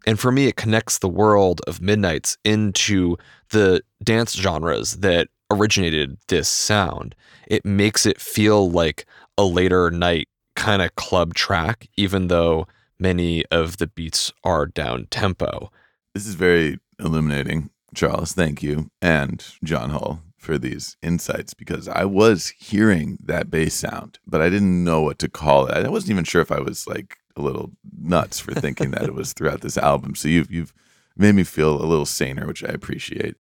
And 0.07 0.19
for 0.19 0.33
me, 0.33 0.47
it 0.47 0.57
connects 0.57 0.99
the 0.99 1.09
world 1.09 1.61
of 1.67 1.81
Midnights 1.81 2.37
into 2.45 3.17
the 3.51 3.83
dance 4.03 4.35
genres 4.35 4.97
that 4.99 5.29
originated 5.53 6.19
this 6.29 6.49
sound. 6.49 7.15
It 7.47 7.65
makes 7.65 8.07
it 8.07 8.21
feel 8.21 8.69
like 8.71 9.07
a 9.39 9.45
later 9.45 9.91
night 9.91 10.29
kind 10.57 10.83
of 10.83 10.95
club 10.97 11.35
track, 11.35 11.89
even 11.97 12.29
though 12.29 12.67
many 12.99 13.45
of 13.53 13.77
the 13.77 13.87
beats 13.87 14.33
are 14.43 14.67
down 14.67 15.07
tempo. 15.11 15.71
This 16.13 16.27
is 16.27 16.35
very 16.35 16.79
illuminating, 16.99 17.71
Charles. 17.95 18.33
Thank 18.33 18.63
you. 18.63 18.91
And 19.01 19.45
John 19.63 19.91
Hull 19.91 20.21
for 20.45 20.59
these 20.59 20.97
insights 21.03 21.55
because 21.55 21.89
I 21.89 22.05
was 22.05 22.49
hearing 22.59 23.19
that 23.25 23.51
bass 23.51 23.75
sound, 23.75 24.19
but 24.27 24.41
I 24.41 24.51
didn't 24.51 24.85
know 24.85 25.01
what 25.03 25.19
to 25.21 25.29
call 25.29 25.67
it. 25.67 25.85
I 25.85 25.89
wasn't 25.89 26.13
even 26.13 26.25
sure 26.25 26.43
if 26.43 26.53
I 26.53 26.61
was 26.61 26.87
like 26.87 27.17
a 27.37 27.43
little 27.43 27.73
nuts 27.99 28.39
for 28.39 28.53
thinking 28.55 28.93
that 28.93 29.05
it 29.05 29.15
was 29.15 29.33
throughout 29.35 29.63
this 29.63 29.79
album. 29.79 30.15
So 30.15 30.29
you've 30.29 30.51
you've 30.51 30.73
made 31.17 31.35
me 31.35 31.45
feel 31.45 31.83
a 31.83 31.87
little 31.87 32.07
saner, 32.07 32.47
which 32.47 32.63
I 32.63 32.69
appreciate. 32.69 33.37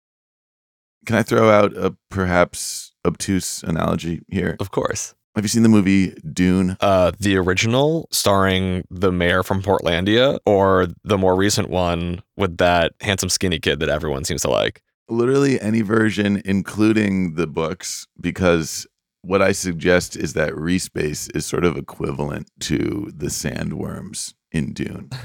Can 1.06 1.16
I 1.16 1.22
throw 1.22 1.50
out 1.50 1.76
a 1.76 1.96
perhaps 2.10 2.92
obtuse 3.04 3.62
analogy 3.62 4.22
here? 4.28 4.56
Of 4.60 4.70
course. 4.70 5.14
Have 5.36 5.44
you 5.44 5.48
seen 5.48 5.62
the 5.62 5.68
movie 5.68 6.10
Dune? 6.32 6.76
Uh, 6.80 7.12
the 7.18 7.36
original 7.36 8.08
starring 8.10 8.84
the 8.90 9.12
mayor 9.12 9.42
from 9.42 9.62
Portlandia, 9.62 10.40
or 10.44 10.88
the 11.04 11.16
more 11.16 11.36
recent 11.36 11.70
one 11.70 12.22
with 12.36 12.56
that 12.58 12.92
handsome 13.00 13.28
skinny 13.28 13.60
kid 13.60 13.78
that 13.80 13.88
everyone 13.88 14.24
seems 14.24 14.42
to 14.42 14.50
like. 14.50 14.82
Literally 15.10 15.60
any 15.60 15.80
version, 15.82 16.40
including 16.44 17.34
the 17.34 17.46
books, 17.48 18.06
because 18.20 18.86
what 19.22 19.42
I 19.42 19.52
suggest 19.52 20.16
is 20.16 20.32
that 20.34 20.56
Reese 20.56 20.88
bass 20.88 21.28
is 21.34 21.44
sort 21.44 21.64
of 21.64 21.76
equivalent 21.76 22.48
to 22.60 23.10
the 23.14 23.26
sandworms 23.26 24.34
in 24.52 24.72
Dune. 24.72 25.10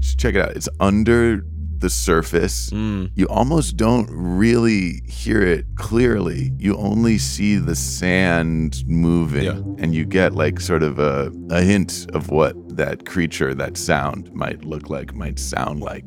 Just 0.00 0.18
check 0.18 0.34
it 0.34 0.40
out. 0.40 0.56
It's 0.56 0.68
under 0.80 1.44
the 1.78 1.90
surface. 1.90 2.70
Mm, 2.70 3.10
You 3.14 3.26
almost 3.28 3.76
don't 3.76 4.08
really 4.10 5.02
hear 5.06 5.42
it 5.42 5.66
clearly. 5.76 6.52
You 6.58 6.76
only 6.76 7.18
see 7.18 7.56
the 7.56 7.74
sand 7.76 8.82
moving, 8.86 9.44
Yeah. 9.44 9.60
and 9.78 9.94
you 9.94 10.04
get 10.04 10.32
like 10.34 10.60
sort 10.60 10.82
of 10.82 10.98
a, 10.98 11.30
a 11.50 11.60
hint 11.60 12.06
of 12.14 12.30
what 12.30 12.54
that 12.76 13.04
creature, 13.04 13.54
that 13.54 13.76
sound 13.76 14.32
might 14.32 14.64
look 14.64 14.88
like, 14.90 15.14
might 15.14 15.38
sound 15.38 15.80
like. 15.80 16.04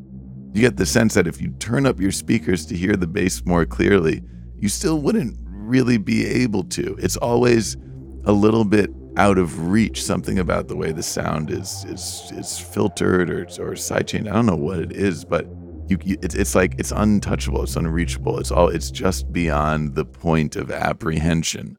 You 0.55 0.61
get 0.61 0.77
the 0.77 0.85
sense 0.85 1.15
that 1.15 1.27
if 1.27 1.41
you 1.41 1.49
turn 1.59 1.85
up 1.85 1.99
your 1.99 2.13
speakers 2.13 2.65
to 2.67 2.77
hear 2.77 2.95
the 2.95 3.07
bass 3.07 3.45
more 3.45 3.65
clearly, 3.65 4.23
you 4.57 4.69
still 4.69 5.01
wouldn't 5.01 5.37
really 5.49 5.97
be 5.97 6.25
able 6.25 6.63
to. 6.63 6.95
It's 6.97 7.17
always 7.17 7.75
a 8.23 8.31
little 8.31 8.63
bit 8.63 8.89
out 9.17 9.37
of 9.37 9.67
reach. 9.67 10.01
Something 10.01 10.39
about 10.39 10.69
the 10.69 10.77
way 10.77 10.93
the 10.93 11.03
sound 11.03 11.51
is 11.51 11.83
is 11.89 12.31
is 12.33 12.57
filtered 12.57 13.29
or 13.29 13.41
or 13.41 13.73
sidechained. 13.73 14.29
I 14.29 14.33
don't 14.33 14.45
know 14.45 14.55
what 14.55 14.79
it 14.79 14.93
is, 14.93 15.25
but 15.25 15.45
you, 15.89 15.97
you 16.05 16.17
it's, 16.21 16.35
it's 16.35 16.55
like 16.55 16.75
it's 16.77 16.91
untouchable. 16.91 17.63
It's 17.63 17.75
unreachable. 17.75 18.39
It's 18.39 18.49
all. 18.49 18.69
It's 18.69 18.91
just 18.91 19.33
beyond 19.33 19.95
the 19.95 20.05
point 20.05 20.55
of 20.55 20.71
apprehension. 20.71 21.77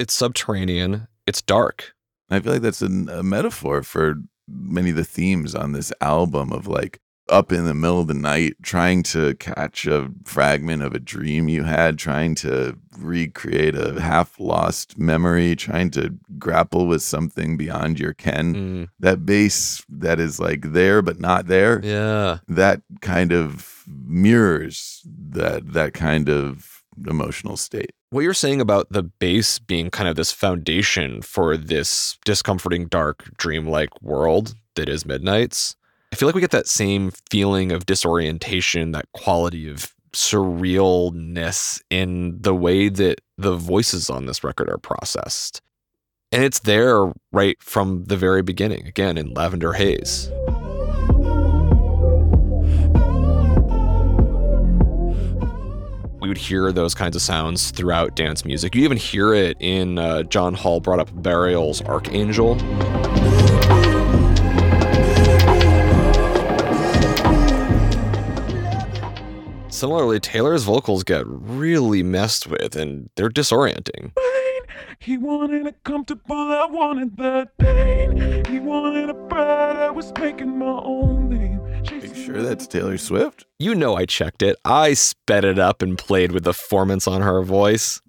it's 0.00 0.14
subterranean. 0.14 1.08
It's 1.26 1.42
dark. 1.42 1.92
I 2.30 2.40
feel 2.40 2.54
like 2.54 2.62
that's 2.62 2.80
an, 2.80 3.10
a 3.10 3.22
metaphor 3.22 3.82
for 3.82 4.14
many 4.48 4.90
of 4.90 4.96
the 4.96 5.04
themes 5.04 5.54
on 5.54 5.72
this 5.72 5.92
album 6.00 6.52
of 6.52 6.66
like 6.66 7.00
up 7.28 7.50
in 7.52 7.64
the 7.64 7.74
middle 7.74 8.00
of 8.00 8.06
the 8.06 8.14
night 8.14 8.54
trying 8.62 9.02
to 9.02 9.34
catch 9.36 9.86
a 9.86 10.10
fragment 10.24 10.82
of 10.82 10.94
a 10.94 10.98
dream 10.98 11.48
you 11.48 11.64
had, 11.64 11.98
trying 11.98 12.34
to 12.36 12.76
recreate 12.98 13.74
a 13.74 14.00
half 14.00 14.38
lost 14.38 14.98
memory, 14.98 15.56
trying 15.56 15.90
to 15.90 16.14
grapple 16.38 16.86
with 16.86 17.02
something 17.02 17.56
beyond 17.56 17.98
your 17.98 18.12
ken. 18.14 18.54
Mm, 18.54 18.88
That 19.00 19.26
bass 19.26 19.84
that 19.88 20.20
is 20.20 20.38
like 20.38 20.72
there 20.72 21.02
but 21.02 21.18
not 21.20 21.46
there. 21.46 21.80
yeah. 21.82 22.38
That 22.48 22.82
kind 23.00 23.32
of 23.32 23.82
mirrors 23.86 25.02
that 25.30 25.72
that 25.72 25.94
kind 25.94 26.28
of 26.28 26.82
emotional 27.06 27.56
state. 27.56 27.90
What 28.10 28.20
you're 28.22 28.34
saying 28.34 28.60
about 28.60 28.86
the 28.90 29.02
bass 29.02 29.58
being 29.58 29.90
kind 29.90 30.08
of 30.08 30.16
this 30.16 30.32
foundation 30.32 31.20
for 31.22 31.56
this 31.56 32.18
discomforting, 32.24 32.86
dark, 32.86 33.30
dreamlike 33.36 33.90
world 34.00 34.54
that 34.76 34.88
is 34.88 35.04
Midnight's, 35.04 35.76
I 36.16 36.18
feel 36.18 36.28
like 36.28 36.34
we 36.34 36.40
get 36.40 36.52
that 36.52 36.66
same 36.66 37.10
feeling 37.28 37.72
of 37.72 37.84
disorientation, 37.84 38.92
that 38.92 39.04
quality 39.12 39.68
of 39.68 39.94
surrealness 40.14 41.82
in 41.90 42.40
the 42.40 42.54
way 42.54 42.88
that 42.88 43.20
the 43.36 43.54
voices 43.54 44.08
on 44.08 44.24
this 44.24 44.42
record 44.42 44.70
are 44.70 44.78
processed. 44.78 45.60
And 46.32 46.42
it's 46.42 46.60
there 46.60 47.12
right 47.32 47.62
from 47.62 48.06
the 48.06 48.16
very 48.16 48.40
beginning, 48.40 48.86
again 48.86 49.18
in 49.18 49.34
Lavender 49.34 49.74
Haze. 49.74 50.30
we 56.22 56.28
would 56.30 56.38
hear 56.38 56.72
those 56.72 56.94
kinds 56.94 57.14
of 57.14 57.20
sounds 57.20 57.70
throughout 57.70 58.16
dance 58.16 58.44
music. 58.44 58.74
You 58.74 58.82
even 58.84 58.96
hear 58.96 59.34
it 59.34 59.56
in 59.60 59.98
uh, 59.98 60.22
John 60.22 60.54
Hull 60.54 60.80
brought 60.80 60.98
up 60.98 61.10
Burial's 61.22 61.82
Archangel. 61.82 62.56
Similarly, 69.76 70.20
Taylor's 70.20 70.64
vocals 70.64 71.04
get 71.04 71.26
really 71.26 72.02
messed 72.02 72.46
with 72.46 72.74
and 72.76 73.10
they're 73.14 73.28
disorienting. 73.28 74.12
He 75.00 75.18
wanted 75.18 75.66
a 75.66 75.72
comfortable, 75.72 76.34
I 76.34 76.64
wanted 76.64 77.18
that 77.18 77.58
pain. 77.58 78.42
He 78.46 78.58
wanted 78.58 79.10
a 79.10 79.34
I 79.34 79.90
was 79.90 80.14
making 80.18 80.58
my 80.58 80.80
own 80.82 81.28
name. 81.28 81.60
Are 81.60 81.94
you 81.94 82.14
sure 82.14 82.40
that's 82.40 82.66
Taylor 82.66 82.96
Swift? 82.96 83.44
You 83.58 83.74
know, 83.74 83.94
I 83.96 84.06
checked 84.06 84.40
it. 84.40 84.56
I 84.64 84.94
sped 84.94 85.44
it 85.44 85.58
up 85.58 85.82
and 85.82 85.98
played 85.98 86.32
with 86.32 86.44
the 86.44 86.54
performance 86.54 87.06
on 87.06 87.20
her 87.20 87.42
voice. 87.42 88.00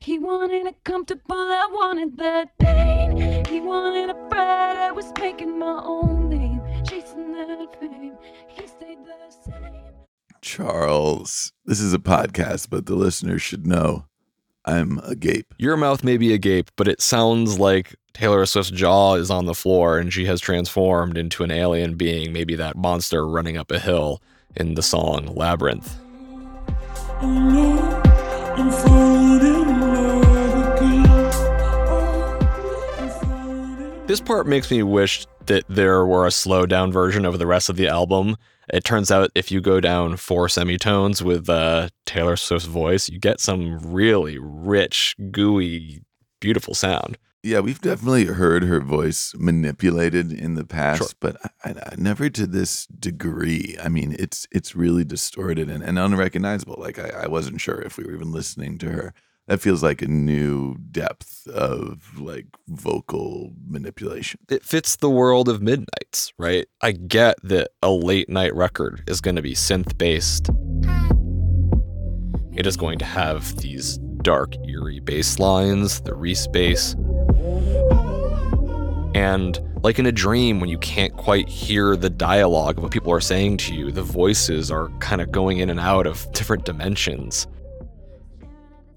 He 0.00 0.18
wanted 0.18 0.66
a 0.66 0.72
comfortable, 0.84 1.36
I 1.36 1.68
wanted 1.70 2.16
that 2.16 2.58
pain. 2.58 3.44
He 3.44 3.60
wanted 3.60 4.08
a 4.08 4.34
I 4.34 4.92
was 4.92 5.12
making 5.20 5.58
my 5.58 5.82
own 5.84 6.30
name. 6.30 6.62
Chasing 6.86 7.32
that 7.32 7.80
fame, 7.80 8.16
Charles, 10.44 11.52
this 11.64 11.80
is 11.80 11.94
a 11.94 11.98
podcast, 11.98 12.68
but 12.68 12.84
the 12.84 12.94
listeners 12.94 13.40
should 13.40 13.66
know 13.66 14.04
I'm 14.66 15.00
agape. 15.02 15.54
Your 15.56 15.74
mouth 15.78 16.04
may 16.04 16.18
be 16.18 16.34
agape, 16.34 16.70
but 16.76 16.86
it 16.86 17.00
sounds 17.00 17.58
like 17.58 17.96
Taylor 18.12 18.44
Swift's 18.44 18.70
jaw 18.70 19.14
is 19.14 19.30
on 19.30 19.46
the 19.46 19.54
floor 19.54 19.98
and 19.98 20.12
she 20.12 20.26
has 20.26 20.42
transformed 20.42 21.16
into 21.16 21.44
an 21.44 21.50
alien 21.50 21.94
being, 21.94 22.34
maybe 22.34 22.54
that 22.56 22.76
monster 22.76 23.26
running 23.26 23.56
up 23.56 23.70
a 23.70 23.78
hill 23.78 24.20
in 24.54 24.74
the 24.74 24.82
song 24.82 25.34
Labyrinth. 25.34 25.96
This 34.06 34.20
part 34.20 34.46
makes 34.46 34.70
me 34.70 34.82
wish 34.82 35.26
that 35.46 35.64
there 35.70 36.04
were 36.04 36.26
a 36.26 36.30
slowed 36.30 36.68
down 36.68 36.92
version 36.92 37.24
of 37.24 37.38
the 37.38 37.46
rest 37.46 37.70
of 37.70 37.76
the 37.76 37.88
album. 37.88 38.36
It 38.72 38.84
turns 38.84 39.10
out 39.10 39.30
if 39.34 39.50
you 39.50 39.60
go 39.60 39.80
down 39.80 40.16
four 40.16 40.48
semitones 40.48 41.22
with 41.22 41.48
uh, 41.48 41.88
Taylor 42.06 42.36
Swift's 42.36 42.66
voice, 42.66 43.08
you 43.08 43.18
get 43.18 43.40
some 43.40 43.78
really 43.92 44.38
rich, 44.38 45.14
gooey, 45.30 46.02
beautiful 46.40 46.74
sound. 46.74 47.18
Yeah, 47.42 47.60
we've 47.60 47.80
definitely 47.80 48.24
heard 48.24 48.62
her 48.62 48.80
voice 48.80 49.34
manipulated 49.36 50.32
in 50.32 50.54
the 50.54 50.64
past, 50.64 50.98
Sure. 50.98 51.08
but 51.20 51.36
I, 51.62 51.70
I, 51.72 51.94
never 51.98 52.30
to 52.30 52.46
this 52.46 52.86
degree. 52.86 53.76
I 53.84 53.90
mean, 53.90 54.16
it's 54.18 54.46
it's 54.50 54.74
really 54.74 55.04
distorted 55.04 55.68
and, 55.68 55.84
and 55.84 55.98
unrecognizable. 55.98 56.76
Like 56.78 56.98
I, 56.98 57.24
I 57.24 57.26
wasn't 57.26 57.60
sure 57.60 57.82
if 57.82 57.98
we 57.98 58.04
were 58.04 58.14
even 58.14 58.32
listening 58.32 58.78
to 58.78 58.88
her. 58.90 59.14
That 59.46 59.60
feels 59.60 59.82
like 59.82 60.00
a 60.00 60.08
new 60.08 60.76
depth 60.90 61.46
of 61.48 62.18
like 62.18 62.46
vocal 62.66 63.52
manipulation. 63.66 64.40
It 64.48 64.64
fits 64.64 64.96
the 64.96 65.10
world 65.10 65.50
of 65.50 65.60
Midnights, 65.60 66.32
right? 66.38 66.66
I 66.80 66.92
get 66.92 67.36
that 67.42 67.72
a 67.82 67.90
late 67.90 68.30
night 68.30 68.54
record 68.54 69.02
is 69.06 69.20
going 69.20 69.36
to 69.36 69.42
be 69.42 69.52
synth 69.54 69.98
based. 69.98 70.48
It 72.56 72.66
is 72.66 72.78
going 72.78 72.98
to 73.00 73.04
have 73.04 73.56
these 73.56 73.98
dark, 74.22 74.54
eerie 74.66 75.00
bass 75.00 75.38
lines, 75.38 76.00
the 76.00 76.14
Reese 76.14 76.46
bass. 76.46 76.94
And 79.14 79.60
Like 79.84 79.98
in 79.98 80.06
a 80.06 80.12
dream, 80.12 80.60
when 80.60 80.70
you 80.70 80.78
can't 80.78 81.14
quite 81.14 81.46
hear 81.46 81.94
the 81.94 82.08
dialogue 82.08 82.78
of 82.78 82.84
what 82.84 82.90
people 82.90 83.12
are 83.12 83.20
saying 83.20 83.58
to 83.58 83.74
you, 83.74 83.92
the 83.92 84.02
voices 84.02 84.70
are 84.70 84.88
kind 85.00 85.20
of 85.20 85.30
going 85.30 85.58
in 85.58 85.68
and 85.68 85.78
out 85.78 86.06
of 86.06 86.26
different 86.32 86.64
dimensions. 86.64 87.46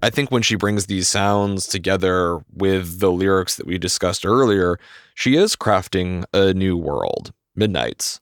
I 0.00 0.10
think 0.10 0.30
when 0.30 0.42
she 0.42 0.54
brings 0.54 0.86
these 0.86 1.08
sounds 1.08 1.66
together 1.66 2.40
with 2.54 3.00
the 3.00 3.10
lyrics 3.10 3.56
that 3.56 3.66
we 3.66 3.78
discussed 3.78 4.24
earlier, 4.24 4.78
she 5.14 5.36
is 5.36 5.56
crafting 5.56 6.24
a 6.32 6.54
new 6.54 6.76
world, 6.76 7.32
Midnight's. 7.56 8.20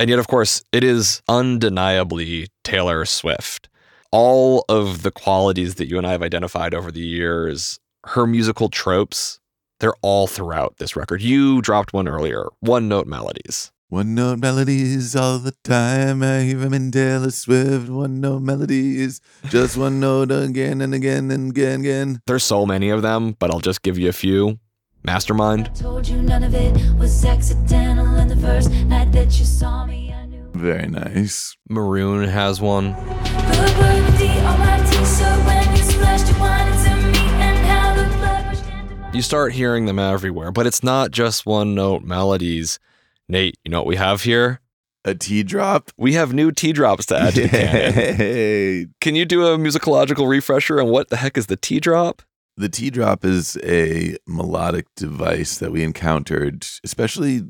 And 0.00 0.10
yet, 0.10 0.18
of 0.18 0.26
course, 0.26 0.64
it 0.72 0.82
is 0.82 1.22
undeniably 1.28 2.48
Taylor 2.64 3.04
Swift. 3.04 3.68
All 4.10 4.64
of 4.68 5.02
the 5.02 5.12
qualities 5.12 5.76
that 5.76 5.88
you 5.88 5.96
and 5.96 6.06
I 6.06 6.12
have 6.12 6.22
identified 6.22 6.74
over 6.74 6.90
the 6.90 7.00
years, 7.00 7.78
her 8.04 8.26
musical 8.26 8.68
tropes, 8.68 9.38
they're 9.78 9.94
all 10.02 10.26
throughout 10.26 10.78
this 10.78 10.96
record. 10.96 11.22
You 11.22 11.62
dropped 11.62 11.92
one 11.92 12.08
earlier 12.08 12.48
one 12.60 12.88
note 12.88 13.06
melodies. 13.06 13.70
One 13.88 14.16
note 14.16 14.40
melodies 14.40 15.14
all 15.14 15.38
the 15.38 15.52
time. 15.62 16.20
I 16.20 16.40
hear 16.40 16.58
them 16.58 16.74
in 16.74 16.90
Taylor 16.90 17.30
Swift. 17.30 17.88
One 17.88 18.20
note 18.20 18.42
melodies, 18.42 19.20
just 19.44 19.76
one 19.76 20.00
note 20.00 20.32
again 20.32 20.80
and 20.80 20.92
again 20.92 21.30
and 21.30 21.50
again 21.50 21.80
again. 21.82 22.20
There's 22.26 22.42
so 22.42 22.66
many 22.66 22.90
of 22.90 23.02
them, 23.02 23.36
but 23.38 23.52
I'll 23.52 23.60
just 23.60 23.82
give 23.82 23.96
you 23.96 24.08
a 24.08 24.12
few. 24.12 24.58
Mastermind. 25.04 25.72
Told 25.76 26.08
you 26.08 26.20
none 26.20 26.42
of 26.42 26.52
it 26.52 26.74
was 26.98 27.24
accidental. 27.24 28.08
And 28.08 28.28
the 28.28 28.36
first 28.36 28.72
night 28.72 29.12
that 29.12 29.38
you 29.38 29.44
saw 29.44 29.86
me, 29.86 30.12
I 30.12 30.26
knew. 30.26 30.50
Very 30.54 30.88
nice. 30.88 31.56
Maroon 31.68 32.28
has 32.28 32.60
one. 32.60 32.92
Put 32.94 33.76
burgundy 33.76 34.30
on 34.40 34.58
my 34.58 34.78
t-shirt 34.90 35.46
when 35.46 35.76
you 35.76 35.82
splashed 35.84 36.26
your 36.26 36.40
wine 36.40 36.66
into 36.72 37.06
me, 37.12 37.24
and 37.38 37.66
how 37.68 37.94
the 37.94 38.16
blood 38.16 38.46
rushed 38.46 38.66
into 38.66 38.96
my. 38.96 39.12
You 39.12 39.22
start 39.22 39.52
hearing 39.52 39.86
them 39.86 40.00
everywhere, 40.00 40.50
but 40.50 40.66
it's 40.66 40.82
not 40.82 41.12
just 41.12 41.46
one 41.46 41.76
note 41.76 42.02
melodies. 42.02 42.80
Nate, 43.28 43.56
you 43.64 43.70
know 43.70 43.78
what 43.78 43.86
we 43.86 43.96
have 43.96 44.22
here? 44.22 44.60
A 45.04 45.14
T 45.14 45.42
drop. 45.42 45.90
We 45.96 46.14
have 46.14 46.32
new 46.32 46.50
T 46.50 46.72
drops 46.72 47.06
to 47.06 47.18
add 47.18 47.34
to 47.34 47.42
the 47.42 47.48
canon. 47.48 48.94
Can 49.00 49.14
you 49.14 49.24
do 49.24 49.46
a 49.46 49.56
musicological 49.56 50.28
refresher 50.28 50.80
on 50.80 50.88
what 50.88 51.08
the 51.10 51.16
heck 51.16 51.38
is 51.38 51.46
the 51.46 51.56
T 51.56 51.80
drop? 51.80 52.22
The 52.56 52.68
T 52.68 52.90
drop 52.90 53.24
is 53.24 53.56
a 53.62 54.16
melodic 54.26 54.86
device 54.96 55.58
that 55.58 55.70
we 55.70 55.84
encountered, 55.84 56.66
especially 56.84 57.40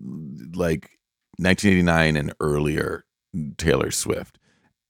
like 0.54 0.90
1989 1.38 2.16
and 2.16 2.34
earlier 2.40 3.04
Taylor 3.56 3.90
Swift. 3.90 4.38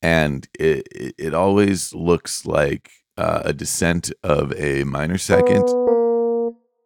And 0.01 0.47
it, 0.59 0.87
it, 0.91 1.15
it 1.17 1.33
always 1.33 1.93
looks 1.93 2.45
like 2.45 2.91
uh, 3.17 3.41
a 3.45 3.53
descent 3.53 4.11
of 4.23 4.53
a 4.57 4.83
minor 4.83 5.17
second 5.17 5.67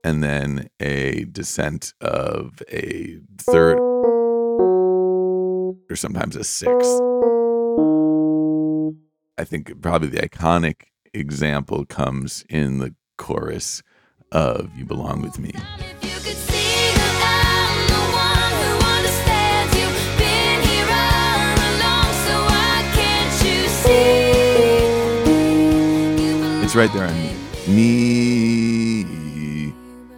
and 0.03 0.23
then 0.23 0.69
a 0.79 1.25
descent 1.25 1.93
of 2.01 2.61
a 2.71 3.19
third 3.37 3.79
or 5.91 5.95
sometimes 5.95 6.35
a 6.35 6.43
six. 6.43 6.71
I 9.37 9.43
think 9.43 9.79
probably 9.81 10.09
the 10.09 10.19
iconic 10.27 10.83
example 11.13 11.85
comes 11.85 12.43
in 12.49 12.79
the 12.79 12.93
chorus 13.17 13.81
of 14.31 14.69
You 14.77 14.85
Belong 14.85 15.21
With 15.21 15.37
Me. 15.39 15.49
If 15.49 16.03
you 16.03 16.17
could 16.23 16.37
see 16.37 16.93
that 16.95 17.15
I'm 17.27 17.87
the 17.91 18.03
one 18.15 18.53
who 18.63 18.71
understands 18.95 19.75
you, 19.75 19.87
been 20.17 20.61
here 20.63 20.87
all 20.87 21.59
along, 21.75 22.11
so 22.23 22.33
why 22.47 22.87
can't 22.95 23.35
you 23.43 23.59
see? 23.83 24.31
You 26.23 26.31
belong 26.39 26.63
It's 26.63 26.75
right 26.75 26.91
there 26.93 27.07
on 27.07 27.13
me. 27.15 27.35
Me. 27.67 29.03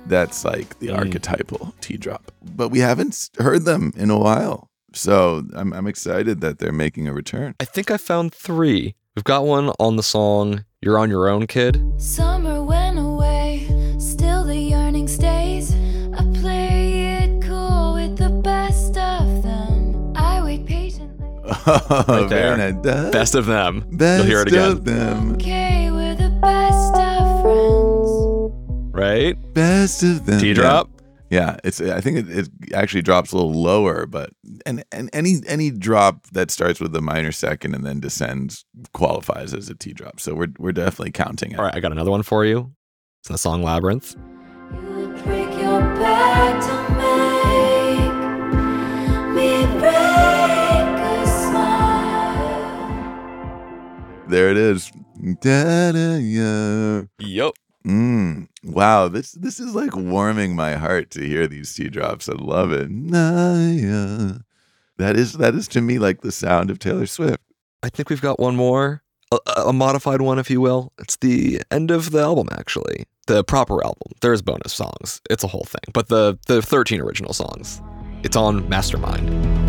That's 0.05 0.45
like 0.45 0.77
the 0.79 0.87
Mm. 0.89 0.97
archetypal 0.97 1.73
T 1.81 1.97
drop. 1.97 2.31
But 2.55 2.69
we 2.69 2.79
haven't 2.79 3.29
heard 3.39 3.65
them 3.65 3.91
in 3.95 4.11
a 4.11 4.19
while. 4.19 4.69
So 4.93 5.43
I'm, 5.55 5.73
I'm 5.73 5.87
excited 5.87 6.41
that 6.41 6.59
they're 6.59 6.71
making 6.71 7.07
a 7.07 7.13
return. 7.13 7.55
I 7.59 7.65
think 7.65 7.89
I 7.91 7.97
found 7.97 8.33
three. 8.33 8.95
We've 9.15 9.23
got 9.23 9.45
one 9.45 9.71
on 9.79 9.95
the 9.95 10.03
song 10.03 10.65
You're 10.81 10.97
on 10.99 11.09
Your 11.09 11.29
Own 11.29 11.47
Kid. 11.47 11.83
Summer 12.01 12.63
went 12.63 12.97
away, 12.99 13.67
still 13.99 14.43
the 14.43 14.55
yearning 14.57 15.07
stays. 15.07 15.73
I 16.15 16.23
play 16.41 17.15
it 17.23 17.41
cool 17.43 17.93
with 17.95 18.17
the 18.17 18.29
best 18.29 18.97
of 18.97 19.43
them. 19.43 20.13
I 20.15 20.41
wait 20.43 20.65
patiently. 20.65 21.27
Oh, 21.65 22.27
right 22.29 22.81
there. 22.83 23.11
Best 23.11 23.35
of 23.35 23.45
them. 23.45 23.85
Best 23.91 24.23
You'll 24.23 24.27
hear 24.27 24.41
it 24.41 24.47
again. 24.49 24.71
of 24.71 24.83
them. 24.85 25.33
Okay, 25.35 25.89
we're 25.91 26.15
the 26.15 26.29
best 26.41 26.95
of 26.95 27.41
friends. 27.41 28.93
Right? 28.93 29.53
Best 29.53 30.03
of 30.03 30.25
them. 30.25 30.39
T 30.39 30.53
drop. 30.53 30.89
Yeah, 31.33 31.57
it's. 31.63 31.81
I 31.81 31.99
think 31.99 32.17
it, 32.19 32.29
it 32.29 32.49
actually 32.75 33.01
drops 33.01 33.31
a 33.31 33.37
little 33.37 33.59
lower, 33.59 34.05
but 34.05 34.29
and 34.67 34.83
and 34.91 35.09
any 35.13 35.37
any 35.47 35.71
drop 35.71 36.27
that 36.27 36.51
starts 36.51 36.79
with 36.79 36.95
a 36.95 37.01
minor 37.01 37.31
second 37.31 37.73
and 37.73 37.83
then 37.83 37.99
descends 37.99 38.65
qualifies 38.93 39.51
as 39.51 39.67
a 39.67 39.73
T 39.73 39.93
drop. 39.93 40.19
So 40.19 40.35
we're 40.35 40.53
we're 40.59 40.73
definitely 40.73 41.11
counting 41.11 41.53
it. 41.53 41.57
All 41.57 41.65
right, 41.65 41.73
I 41.75 41.79
got 41.79 41.91
another 41.91 42.11
one 42.11 42.21
for 42.21 42.45
you. 42.45 42.75
It's 43.21 43.29
the 43.29 43.39
song 43.39 43.63
Labyrinth. 43.63 44.15
You 44.73 44.79
would 44.79 45.23
break 45.23 45.49
your 45.59 45.81
back 45.97 46.61
to 46.67 46.75
make 47.01 48.13
me 49.33 49.65
break 49.79 50.99
a 51.01 51.25
smile. 51.25 52.67
There 54.27 54.49
it 54.51 54.57
is. 54.57 54.91
Da-da, 55.41 56.17
yeah. 56.17 57.05
Mm, 57.85 58.47
wow, 58.63 59.07
this 59.09 59.33
this 59.33 59.59
is 59.59 59.75
like 59.75 59.95
warming 59.95 60.55
my 60.55 60.75
heart 60.75 61.11
to 61.11 61.25
hear 61.25 61.47
these 61.47 61.73
T 61.73 61.89
drops. 61.89 62.29
I 62.29 62.33
love 62.33 62.71
it. 62.71 62.89
Na, 62.89 63.55
yeah. 63.55 64.37
That 64.97 65.17
is 65.17 65.33
that 65.33 65.53
is 65.55 65.67
to 65.69 65.81
me 65.81 65.99
like 65.99 66.21
the 66.21 66.31
sound 66.31 66.69
of 66.69 66.79
Taylor 66.79 67.05
Swift. 67.05 67.41
I 67.81 67.89
think 67.89 68.09
we've 68.09 68.21
got 68.21 68.39
one 68.39 68.55
more, 68.55 69.03
a, 69.31 69.37
a 69.67 69.73
modified 69.73 70.21
one, 70.21 70.39
if 70.39 70.49
you 70.49 70.61
will. 70.61 70.93
It's 70.99 71.17
the 71.17 71.61
end 71.69 71.91
of 71.91 72.11
the 72.11 72.21
album, 72.21 72.47
actually. 72.53 73.05
The 73.27 73.43
proper 73.43 73.83
album. 73.83 74.11
There's 74.21 74.41
bonus 74.41 74.73
songs. 74.73 75.21
It's 75.29 75.43
a 75.43 75.47
whole 75.47 75.65
thing. 75.65 75.91
But 75.93 76.07
the, 76.07 76.37
the 76.47 76.61
13 76.61 77.01
original 77.01 77.33
songs. 77.33 77.81
It's 78.23 78.35
on 78.35 78.67
Mastermind. 78.69 79.62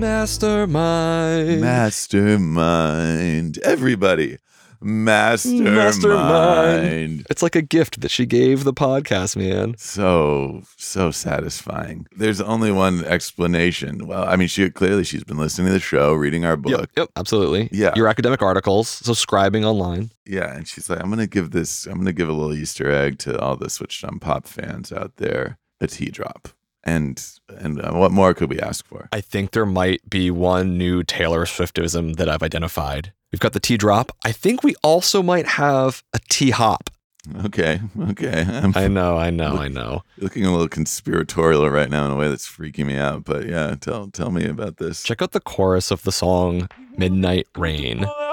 Mastermind. 0.00 1.60
Mastermind. 1.60 3.58
Everybody. 3.58 4.38
Mastermind. 4.80 5.74
Mastermind. 5.74 7.26
It's 7.30 7.42
like 7.42 7.56
a 7.56 7.62
gift 7.62 8.02
that 8.02 8.10
she 8.10 8.26
gave 8.26 8.64
the 8.64 8.74
podcast, 8.74 9.36
man. 9.36 9.74
So, 9.78 10.62
so 10.76 11.10
satisfying. 11.10 12.06
There's 12.16 12.40
only 12.40 12.70
one 12.70 13.04
explanation. 13.04 14.06
Well, 14.06 14.24
I 14.24 14.36
mean, 14.36 14.48
she 14.48 14.68
clearly 14.70 15.04
she's 15.04 15.24
been 15.24 15.38
listening 15.38 15.68
to 15.68 15.72
the 15.72 15.80
show, 15.80 16.12
reading 16.12 16.44
our 16.44 16.56
book. 16.56 16.72
Yep, 16.72 16.90
yep, 16.96 17.08
absolutely. 17.16 17.70
Yeah. 17.72 17.94
Your 17.96 18.08
academic 18.08 18.42
articles, 18.42 18.88
subscribing 18.88 19.64
online. 19.64 20.10
Yeah, 20.26 20.54
and 20.54 20.68
she's 20.68 20.90
like, 20.90 21.00
I'm 21.00 21.08
gonna 21.08 21.26
give 21.26 21.52
this, 21.52 21.86
I'm 21.86 21.98
gonna 21.98 22.12
give 22.12 22.28
a 22.28 22.32
little 22.32 22.54
Easter 22.54 22.90
egg 22.90 23.18
to 23.20 23.38
all 23.40 23.56
the 23.56 23.70
Switched 23.70 24.04
on 24.04 24.18
Pop 24.18 24.46
fans 24.46 24.92
out 24.92 25.16
there, 25.16 25.58
a 25.80 25.86
T 25.86 26.10
drop. 26.10 26.48
And 26.86 27.22
and 27.48 27.80
uh, 27.80 27.92
what 27.92 28.12
more 28.12 28.32
could 28.32 28.48
we 28.48 28.60
ask 28.60 28.86
for? 28.86 29.08
I 29.12 29.20
think 29.20 29.50
there 29.50 29.66
might 29.66 30.08
be 30.08 30.30
one 30.30 30.78
new 30.78 31.02
Taylor 31.02 31.44
Swiftism 31.44 32.14
that 32.16 32.28
I've 32.28 32.44
identified. 32.44 33.12
We've 33.32 33.40
got 33.40 33.52
the 33.54 33.60
T 33.60 33.76
drop. 33.76 34.12
I 34.24 34.30
think 34.30 34.62
we 34.62 34.76
also 34.84 35.20
might 35.20 35.46
have 35.46 36.04
a 36.14 36.20
T 36.28 36.50
hop. 36.50 36.88
Okay, 37.44 37.80
okay. 38.10 38.46
I'm 38.48 38.72
I 38.76 38.86
know, 38.86 39.18
I 39.18 39.30
know, 39.30 39.56
I 39.56 39.66
know. 39.66 40.04
looking 40.16 40.46
a 40.46 40.52
little 40.52 40.68
conspiratorial 40.68 41.68
right 41.68 41.90
now 41.90 42.06
in 42.06 42.12
a 42.12 42.16
way 42.16 42.28
that's 42.28 42.48
freaking 42.48 42.86
me 42.86 42.96
out. 42.96 43.24
But 43.24 43.46
yeah, 43.48 43.74
tell 43.80 44.06
tell 44.06 44.30
me 44.30 44.46
about 44.46 44.76
this. 44.76 45.02
Check 45.02 45.20
out 45.20 45.32
the 45.32 45.40
chorus 45.40 45.90
of 45.90 46.04
the 46.04 46.12
song 46.12 46.68
Midnight 46.96 47.48
Rain. 47.56 48.04
All 48.04 48.26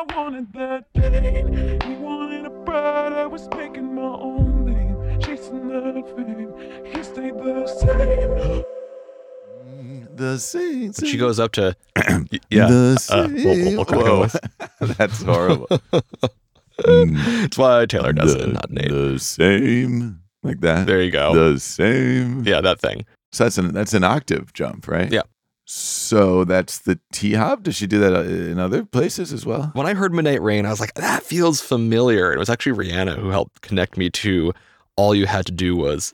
I 7.17 7.21
wanted 7.21 7.25
that 7.25 7.25
pain. 7.25 7.25
He 7.25 7.31
wanted 7.31 7.57
a 7.57 7.63
bride. 7.63 7.63
I 7.63 7.67
was 7.67 7.83
making 7.83 8.17
my 8.17 8.25
own 8.25 8.27
name, 8.27 8.37
chasing 8.37 8.37
that 8.37 8.37
fame. 8.37 8.37
He 8.37 8.37
stayed 8.37 8.37
the 8.37 8.47
same. 8.47 8.65
The 10.15 10.37
same. 10.37 10.91
But 10.91 11.07
she 11.07 11.17
goes 11.17 11.39
up 11.39 11.51
to, 11.53 11.75
yeah. 12.51 12.67
The 12.67 13.07
uh, 13.09 13.27
we'll- 13.31 13.43
we'll- 13.43 13.85
we'll 13.89 14.05
Whoa. 14.05 14.19
with. 14.21 14.97
That's 14.97 15.23
horrible. 15.23 15.67
That's 16.77 17.57
why 17.57 17.85
Taylor 17.87 18.13
does 18.13 18.35
the, 18.35 18.43
it, 18.43 18.53
not 18.53 18.69
Nate. 18.71 18.89
the 18.91 19.17
same. 19.19 20.19
Like 20.43 20.59
that. 20.61 20.85
There 20.87 21.01
you 21.01 21.09
go. 21.11 21.33
The 21.53 21.59
same. 21.59 22.43
yeah, 22.45 22.61
that 22.61 22.79
thing. 22.79 23.05
So 23.31 23.45
that's 23.45 23.57
an 23.57 23.73
that's 23.73 23.93
an 23.95 24.03
octave 24.03 24.53
jump, 24.53 24.87
right? 24.87 25.11
Yeah. 25.11 25.21
So 25.65 26.43
that's 26.43 26.79
the 26.79 26.99
T 27.11 27.33
hop. 27.33 27.63
Does 27.63 27.75
she 27.75 27.87
do 27.87 27.97
that 27.99 28.13
uh, 28.13 28.21
in 28.23 28.59
other 28.59 28.83
places 28.85 29.31
as 29.33 29.45
well? 29.45 29.71
When 29.73 29.87
I 29.87 29.93
heard 29.95 30.13
Midnight 30.13 30.41
Rain, 30.43 30.65
I 30.65 30.69
was 30.69 30.79
like, 30.79 30.93
that 30.95 31.23
feels 31.23 31.61
familiar. 31.61 32.31
It 32.33 32.37
was 32.37 32.49
actually 32.49 32.77
Brianna 32.77 33.17
who 33.17 33.29
helped 33.29 33.61
connect 33.61 33.97
me 33.97 34.09
to 34.11 34.53
All 34.97 35.15
You 35.15 35.25
Had 35.25 35.45
to 35.47 35.51
Do 35.51 35.75
Was 35.75 36.13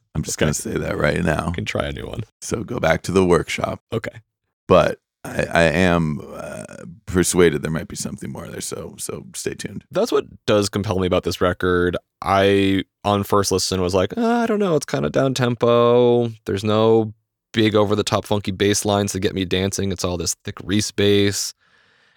I'm 0.15 0.23
just 0.23 0.37
Okay. 0.37 0.45
going 0.45 0.53
to 0.53 0.61
say 0.61 0.77
that 0.77 0.97
right 0.97 1.23
now. 1.23 1.47
You 1.47 1.53
can 1.53 1.65
try 1.65 1.85
a 1.85 1.91
new 1.91 2.05
one. 2.07 2.23
So 2.41 2.63
go 2.63 2.79
back 2.79 3.01
to 3.03 3.11
the 3.11 3.25
workshop. 3.25 3.81
Okay. 3.93 4.21
But 4.67 4.99
I, 5.23 5.45
I 5.53 5.61
am 5.63 6.19
uh, 6.33 6.65
persuaded 7.05 7.61
there 7.61 7.71
might 7.71 7.87
be 7.87 7.95
something 7.95 8.31
more 8.31 8.47
there. 8.47 8.61
So 8.61 8.95
so 8.97 9.25
stay 9.35 9.53
tuned. 9.53 9.85
That's 9.91 10.11
what 10.11 10.25
does 10.45 10.67
compel 10.69 10.99
me 10.99 11.07
about 11.07 11.23
this 11.23 11.39
record. 11.41 11.95
I, 12.21 12.83
on 13.03 13.23
first 13.23 13.51
listen, 13.51 13.81
was 13.81 13.93
like, 13.93 14.17
"Uh, 14.17 14.25
I 14.27 14.47
don't 14.47 14.59
know. 14.59 14.75
It's 14.75 14.85
kind 14.85 15.05
of 15.05 15.11
down 15.11 15.33
tempo. 15.33 16.29
There's 16.45 16.63
no 16.63 17.13
big 17.53 17.75
over 17.75 17.95
the 17.95 18.03
top 18.03 18.25
funky 18.25 18.51
bass 18.51 18.85
lines 18.85 19.11
to 19.11 19.19
get 19.19 19.35
me 19.35 19.45
dancing. 19.45 19.91
It's 19.91 20.03
all 20.05 20.17
this 20.17 20.35
thick 20.43 20.55
Reese 20.63 20.91
bass. 20.91 21.53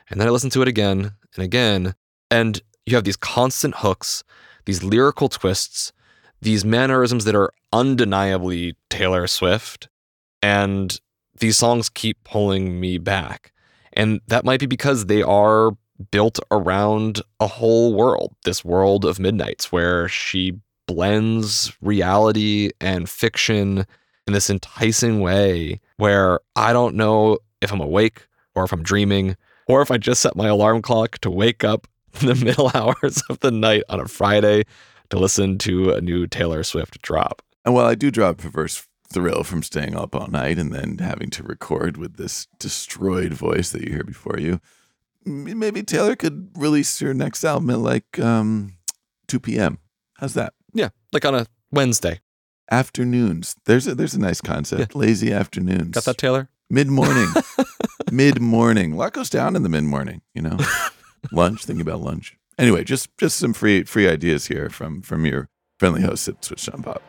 And 0.09 0.21
then 0.21 0.29
I 0.29 0.31
listened 0.31 0.53
to 0.53 0.63
it 0.63 0.69
again 0.69 1.13
and 1.37 1.45
again. 1.45 1.95
And 2.31 2.61
you 2.87 2.95
have 2.97 3.05
these 3.05 3.17
constant 3.17 3.75
hooks, 3.79 4.23
these 4.67 4.83
lyrical 4.85 5.29
twists, 5.29 5.93
these 6.45 6.65
mannerisms 6.65 7.25
that 7.25 7.35
are 7.35 7.51
undeniably 7.73 8.77
Taylor 8.91 9.27
Swift. 9.27 9.89
And 10.43 11.01
these 11.41 11.57
songs 11.57 11.89
keep 11.89 12.23
pulling 12.23 12.79
me 12.79 12.99
back. 12.99 13.53
And 13.95 14.21
that 14.29 14.45
might 14.45 14.61
be 14.61 14.67
because 14.67 15.07
they 15.07 15.23
are 15.23 15.73
built 16.11 16.39
around 16.51 17.23
a 17.41 17.47
whole 17.47 17.95
world, 17.95 18.35
this 18.45 18.63
world 18.63 19.07
of 19.07 19.19
Midnights, 19.19 19.73
where 19.73 20.07
she 20.07 20.59
blends 20.87 21.73
reality 21.81 22.71
and 22.79 23.09
fiction 23.09 23.87
in 24.27 24.33
this 24.35 24.51
enticing 24.51 25.21
way 25.21 25.81
where 25.97 26.41
I 26.57 26.75
don't 26.75 26.95
know 26.95 27.39
if 27.63 27.73
I'm 27.73 27.81
awake 27.81 28.27
or 28.55 28.65
if 28.65 28.73
I'm 28.73 28.83
dreaming 28.83 29.37
or 29.67 29.81
if 29.81 29.91
I 29.91 29.97
just 29.97 30.21
set 30.21 30.37
my 30.37 30.49
alarm 30.49 30.83
clock 30.83 31.19
to 31.21 31.31
wake 31.31 31.65
up 31.65 31.87
in 32.21 32.27
the 32.27 32.35
middle 32.35 32.71
hours 32.75 33.23
of 33.31 33.41
the 33.41 33.51
night 33.51 33.85
on 33.89 33.99
a 33.99 34.09
Friday 34.09 34.65
to 35.11 35.19
listen 35.19 35.59
to 35.59 35.93
a 35.93 36.01
new 36.01 36.27
Taylor 36.27 36.63
Swift 36.63 37.01
drop. 37.03 37.43
And 37.65 37.75
while 37.75 37.87
I 37.87 37.95
do 37.95 38.11
draw 38.11 38.31
a 38.31 38.35
perverse 38.35 38.87
thrill 39.13 39.45
from 39.45 39.63
staying 39.63 39.97
up 39.97 40.15
all 40.15 40.27
night 40.27 40.59
and 40.59 40.73
then 40.73 40.99
having 40.99 41.31
to 41.31 41.43
record 41.43 41.97
with 41.97 42.17
this 42.17 42.47
destroyed 42.59 43.33
voice 43.33 43.71
that 43.71 43.83
you 43.83 43.93
hear 43.93 44.05
before 44.05 44.39
you, 44.39 44.61
maybe 45.25 45.83
Taylor 45.83 46.17
could 46.17 46.51
release 46.57 46.99
her 47.01 47.15
next 47.15 47.45
album 47.45 47.71
at 47.71 47.79
like 47.79 48.19
um, 48.19 48.75
2 49.29 49.41
p.m. 49.41 49.79
How's 50.19 50.35
that? 50.35 50.55
Yeah, 50.73 50.89
like 51.13 51.25
on 51.25 51.35
a 51.35 51.47
Wednesday. 51.71 52.21
Afternoons. 52.71 53.57
There's 53.67 53.87
a 53.87 53.95
there's 53.95 54.15
a 54.15 54.21
nice 54.21 54.41
concept. 54.41 54.95
Lazy 54.95 55.33
afternoons. 55.33 55.91
Got 55.91 56.05
that, 56.05 56.19
Taylor? 56.19 56.49
Mid 56.71 56.89
morning. 56.89 57.29
mid 58.11 58.41
morning. 58.41 58.93
A 58.93 58.97
lot 58.97 59.13
goes 59.13 59.29
down 59.29 59.55
in 59.55 59.63
the 59.63 59.69
mid 59.69 59.85
morning, 59.85 60.23
you 60.35 60.41
know. 60.41 60.57
lunch, 61.33 61.65
thinking 61.65 61.83
about 61.83 62.01
lunch. 62.01 62.39
Anyway, 62.59 62.85
just 62.85 63.09
just 63.19 63.37
some 63.37 63.53
free 63.53 63.83
free 63.85 64.09
ideas 64.09 64.47
here 64.47 64.69
from 64.71 65.03
from 65.03 65.27
your 65.27 65.49
friendly 65.79 66.03
host 66.03 66.29
at 66.29 66.45
Switch 66.45 66.69
on 66.69 66.83
Pop. 66.83 67.03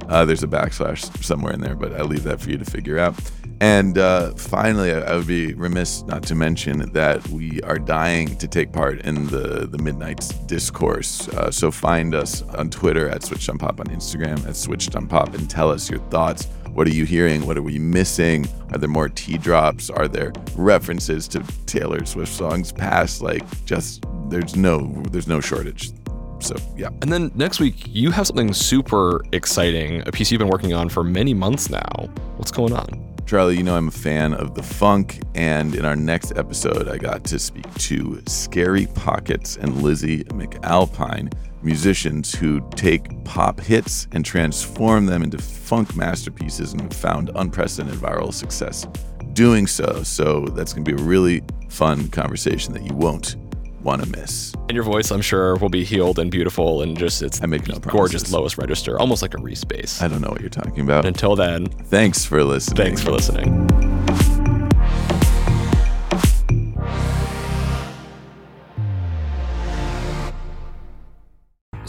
Uh, 0.09 0.25
there's 0.25 0.43
a 0.43 0.47
backslash 0.47 1.23
somewhere 1.23 1.53
in 1.53 1.61
there, 1.61 1.77
but 1.77 1.93
I 1.93 2.01
leave 2.03 2.25
that 2.25 2.41
for 2.41 2.51
you 2.51 2.57
to 2.59 2.65
figure 2.65 2.99
out. 2.99 3.15
And 3.63 3.97
uh, 3.97 4.33
finally, 4.33 4.93
I, 4.93 5.03
I 5.03 5.17
would 5.17 5.29
be 5.29 5.55
remiss 5.55 6.03
not 6.03 6.25
to 6.25 6.35
mention 6.35 6.91
that 6.95 7.25
we 7.29 7.61
are 7.63 7.79
dying 7.79 8.35
to 8.39 8.49
take 8.49 8.73
part 8.73 9.03
in 9.03 9.29
the 9.29 9.69
the 9.71 9.79
Midnights 9.79 10.31
discourse. 10.49 11.29
Uh, 11.29 11.49
so 11.53 11.71
find 11.71 12.13
us 12.13 12.43
on 12.43 12.71
Twitter 12.71 13.09
at 13.09 13.23
Switched 13.23 13.49
on 13.49 13.59
Pop, 13.59 13.79
on 13.79 13.87
Instagram 13.87 14.45
at 14.49 14.57
Switched 14.57 14.97
on 14.97 15.07
Pop, 15.07 15.35
and 15.35 15.49
tell 15.49 15.71
us 15.71 15.89
your 15.89 16.01
thoughts. 16.11 16.49
What 16.73 16.89
are 16.89 16.91
you 16.91 17.05
hearing? 17.05 17.47
What 17.47 17.57
are 17.57 17.63
we 17.63 17.79
missing? 17.79 18.49
Are 18.73 18.79
there 18.79 18.89
more 18.89 19.09
T 19.09 19.39
drops? 19.39 19.91
Are 19.91 20.09
there 20.09 20.33
references 20.57 21.29
to 21.29 21.45
Taylor 21.67 22.05
Swift 22.05 22.33
songs 22.33 22.73
past? 22.73 23.23
Like, 23.23 23.45
just 23.65 24.05
there's 24.29 24.57
no 24.57 25.05
there's 25.13 25.29
no 25.29 25.41
shortage. 25.41 25.93
So 26.41 26.57
yeah. 26.77 26.89
And 27.01 27.13
then 27.13 27.31
next 27.37 27.61
week, 27.61 27.77
you 27.87 28.11
have 28.11 28.27
something 28.27 28.53
super 28.55 29.23
exciting, 29.31 30.03
a 30.09 30.11
piece 30.11 30.33
you've 30.33 30.41
been 30.41 30.49
working 30.49 30.75
on 30.75 30.89
for 30.89 31.05
many 31.05 31.33
months 31.33 31.71
now. 31.71 32.11
What's 32.39 32.51
going 32.51 32.73
on? 32.73 33.12
Charlie, 33.27 33.57
you 33.57 33.63
know 33.63 33.77
I'm 33.77 33.89
a 33.89 33.93
fan 33.93 34.35
of 34.35 34.55
the 34.55 34.63
funk, 34.63 35.21
and 35.35 35.75
in 35.75 35.85
our 35.85 35.97
next 35.97 36.37
episode, 36.37 36.89
I 36.89 36.99
got 36.99 37.25
to 37.25 37.39
speak 37.39 37.73
to 37.75 38.23
Scary 38.27 38.87
Pockets 38.95 39.57
and 39.57 39.83
Lizzy 39.83 40.25
McAlpine, 40.25 41.33
musicians 41.63 42.35
who 42.35 42.61
take 42.71 43.25
pop 43.25 43.61
hits 43.61 44.07
and 44.13 44.25
transform 44.25 45.07
them 45.07 45.23
into 45.23 45.39
funk 45.39 45.97
masterpieces 45.97 46.73
and 46.73 46.83
have 46.83 46.93
found 46.93 47.31
unprecedented 47.37 47.99
viral 47.99 48.35
success 48.35 48.87
doing 49.33 49.67
so. 49.67 50.03
So 50.03 50.47
that's 50.47 50.73
going 50.73 50.85
to 50.85 50.95
be 50.95 51.01
a 51.01 51.05
really 51.05 51.43
fun 51.69 52.09
conversation 52.09 52.75
that 52.75 52.83
you 52.83 52.95
won't 52.95 53.37
want 53.83 54.03
to 54.03 54.09
miss. 54.11 54.55
And 54.69 54.73
your 54.73 54.85
voice, 54.85 55.11
I'm 55.11 55.21
sure, 55.23 55.57
will 55.57 55.69
be 55.69 55.85
healed 55.85 56.19
and 56.19 56.31
beautiful 56.31 56.83
and 56.83 56.97
just 56.99 57.23
it's 57.23 57.43
I 57.43 57.47
make 57.47 57.67
no 57.69 57.75
gorgeous 57.79 58.23
promises. 58.23 58.33
lowest 58.33 58.59
register, 58.59 58.99
almost 58.99 59.23
like 59.23 59.35
a 59.35 59.39
Reese 59.39 59.65
bass. 59.65 60.01
I 60.03 60.09
don't 60.09 60.21
know 60.21 60.29
what 60.31 60.41
you're 60.41 60.51
talking 60.51 60.81
about. 60.81 61.05
Until 61.07 61.37
then, 61.37 61.67
Thanks 61.67 62.25
for 62.25 62.43
listening. 62.45 62.77
thanks 62.77 63.03
for 63.03 63.11
listening. 63.13 64.02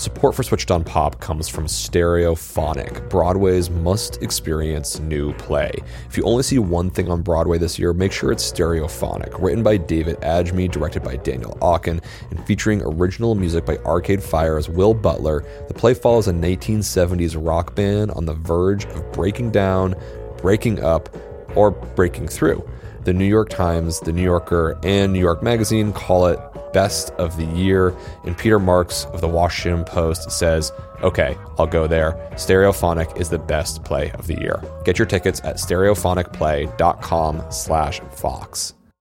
Support 0.04 0.36
for 0.36 0.44
Switched 0.44 0.70
on 0.70 0.84
Pop 0.84 1.22
comes 1.22 1.48
from 1.48 1.66
Stereophonic, 1.66 3.10
Broadway's 3.10 3.70
must 3.70 4.22
experience 4.22 5.00
new 5.00 5.32
play. 5.36 5.72
If 6.10 6.18
you 6.18 6.26
only 6.26 6.44
see 6.44 6.60
one 6.60 6.90
thing 6.90 7.10
on 7.10 7.22
Broadway 7.22 7.58
this 7.58 7.80
year, 7.80 7.94
make 7.94 8.12
sure 8.12 8.30
it's 8.30 8.44
Stereophonic. 8.44 9.42
Written 9.42 9.64
by 9.64 9.78
David 9.78 10.18
Adjmi, 10.18 10.70
directed 10.70 11.04
by 11.04 11.16
Daniel 11.16 11.58
Aukin, 11.62 12.04
and 12.32 12.46
featuring 12.46 12.82
original 12.82 13.34
music 13.34 13.66
by 13.66 13.78
Arcade 13.86 14.22
Fire's 14.22 14.68
Will 14.68 14.94
Butler, 14.94 15.46
the 15.70 15.74
play 15.74 15.94
follows 15.94 16.28
a 16.28 16.34
1970s 16.34 17.38
rock 17.40 17.74
band 17.74 18.12
on 18.12 18.26
the 18.26 18.34
verge 18.34 18.84
of 18.84 19.10
breaking 19.14 19.52
down, 19.52 19.96
breaking 20.36 20.84
up, 20.84 21.16
or 21.56 21.72
breaking 21.72 22.28
through. 22.28 22.70
The 23.06 23.14
New 23.14 23.24
York 23.24 23.48
Times, 23.48 24.02
The 24.02 24.12
New 24.12 24.24
Yorker, 24.24 24.78
and 24.84 25.14
New 25.14 25.20
York 25.20 25.42
Magazine 25.42 25.94
call 25.94 26.28
it 26.28 26.40
best 26.74 27.12
of 27.12 27.38
the 27.38 27.46
year. 27.46 27.96
And 28.26 28.38
Peter 28.38 28.60
Marks 28.60 29.06
of 29.06 29.22
the 29.22 29.28
Washington 29.28 29.86
Post 29.86 30.32
says, 30.32 30.72
okay, 31.02 31.38
I'll 31.58 31.68
go 31.68 31.88
there. 31.88 32.14
Stereophonic 32.34 33.18
is 33.20 33.30
the 33.30 33.40
best 33.40 33.84
play 33.84 34.12
of 34.12 34.28
the 34.28 34.40
year. 34.40 34.62
Get 34.84 35.00
your 35.00 35.06
tickets 35.06 35.40
at 35.44 35.56
stereophonicplay.com 35.58 37.44
slash 37.50 38.00
Vox. 38.18 38.74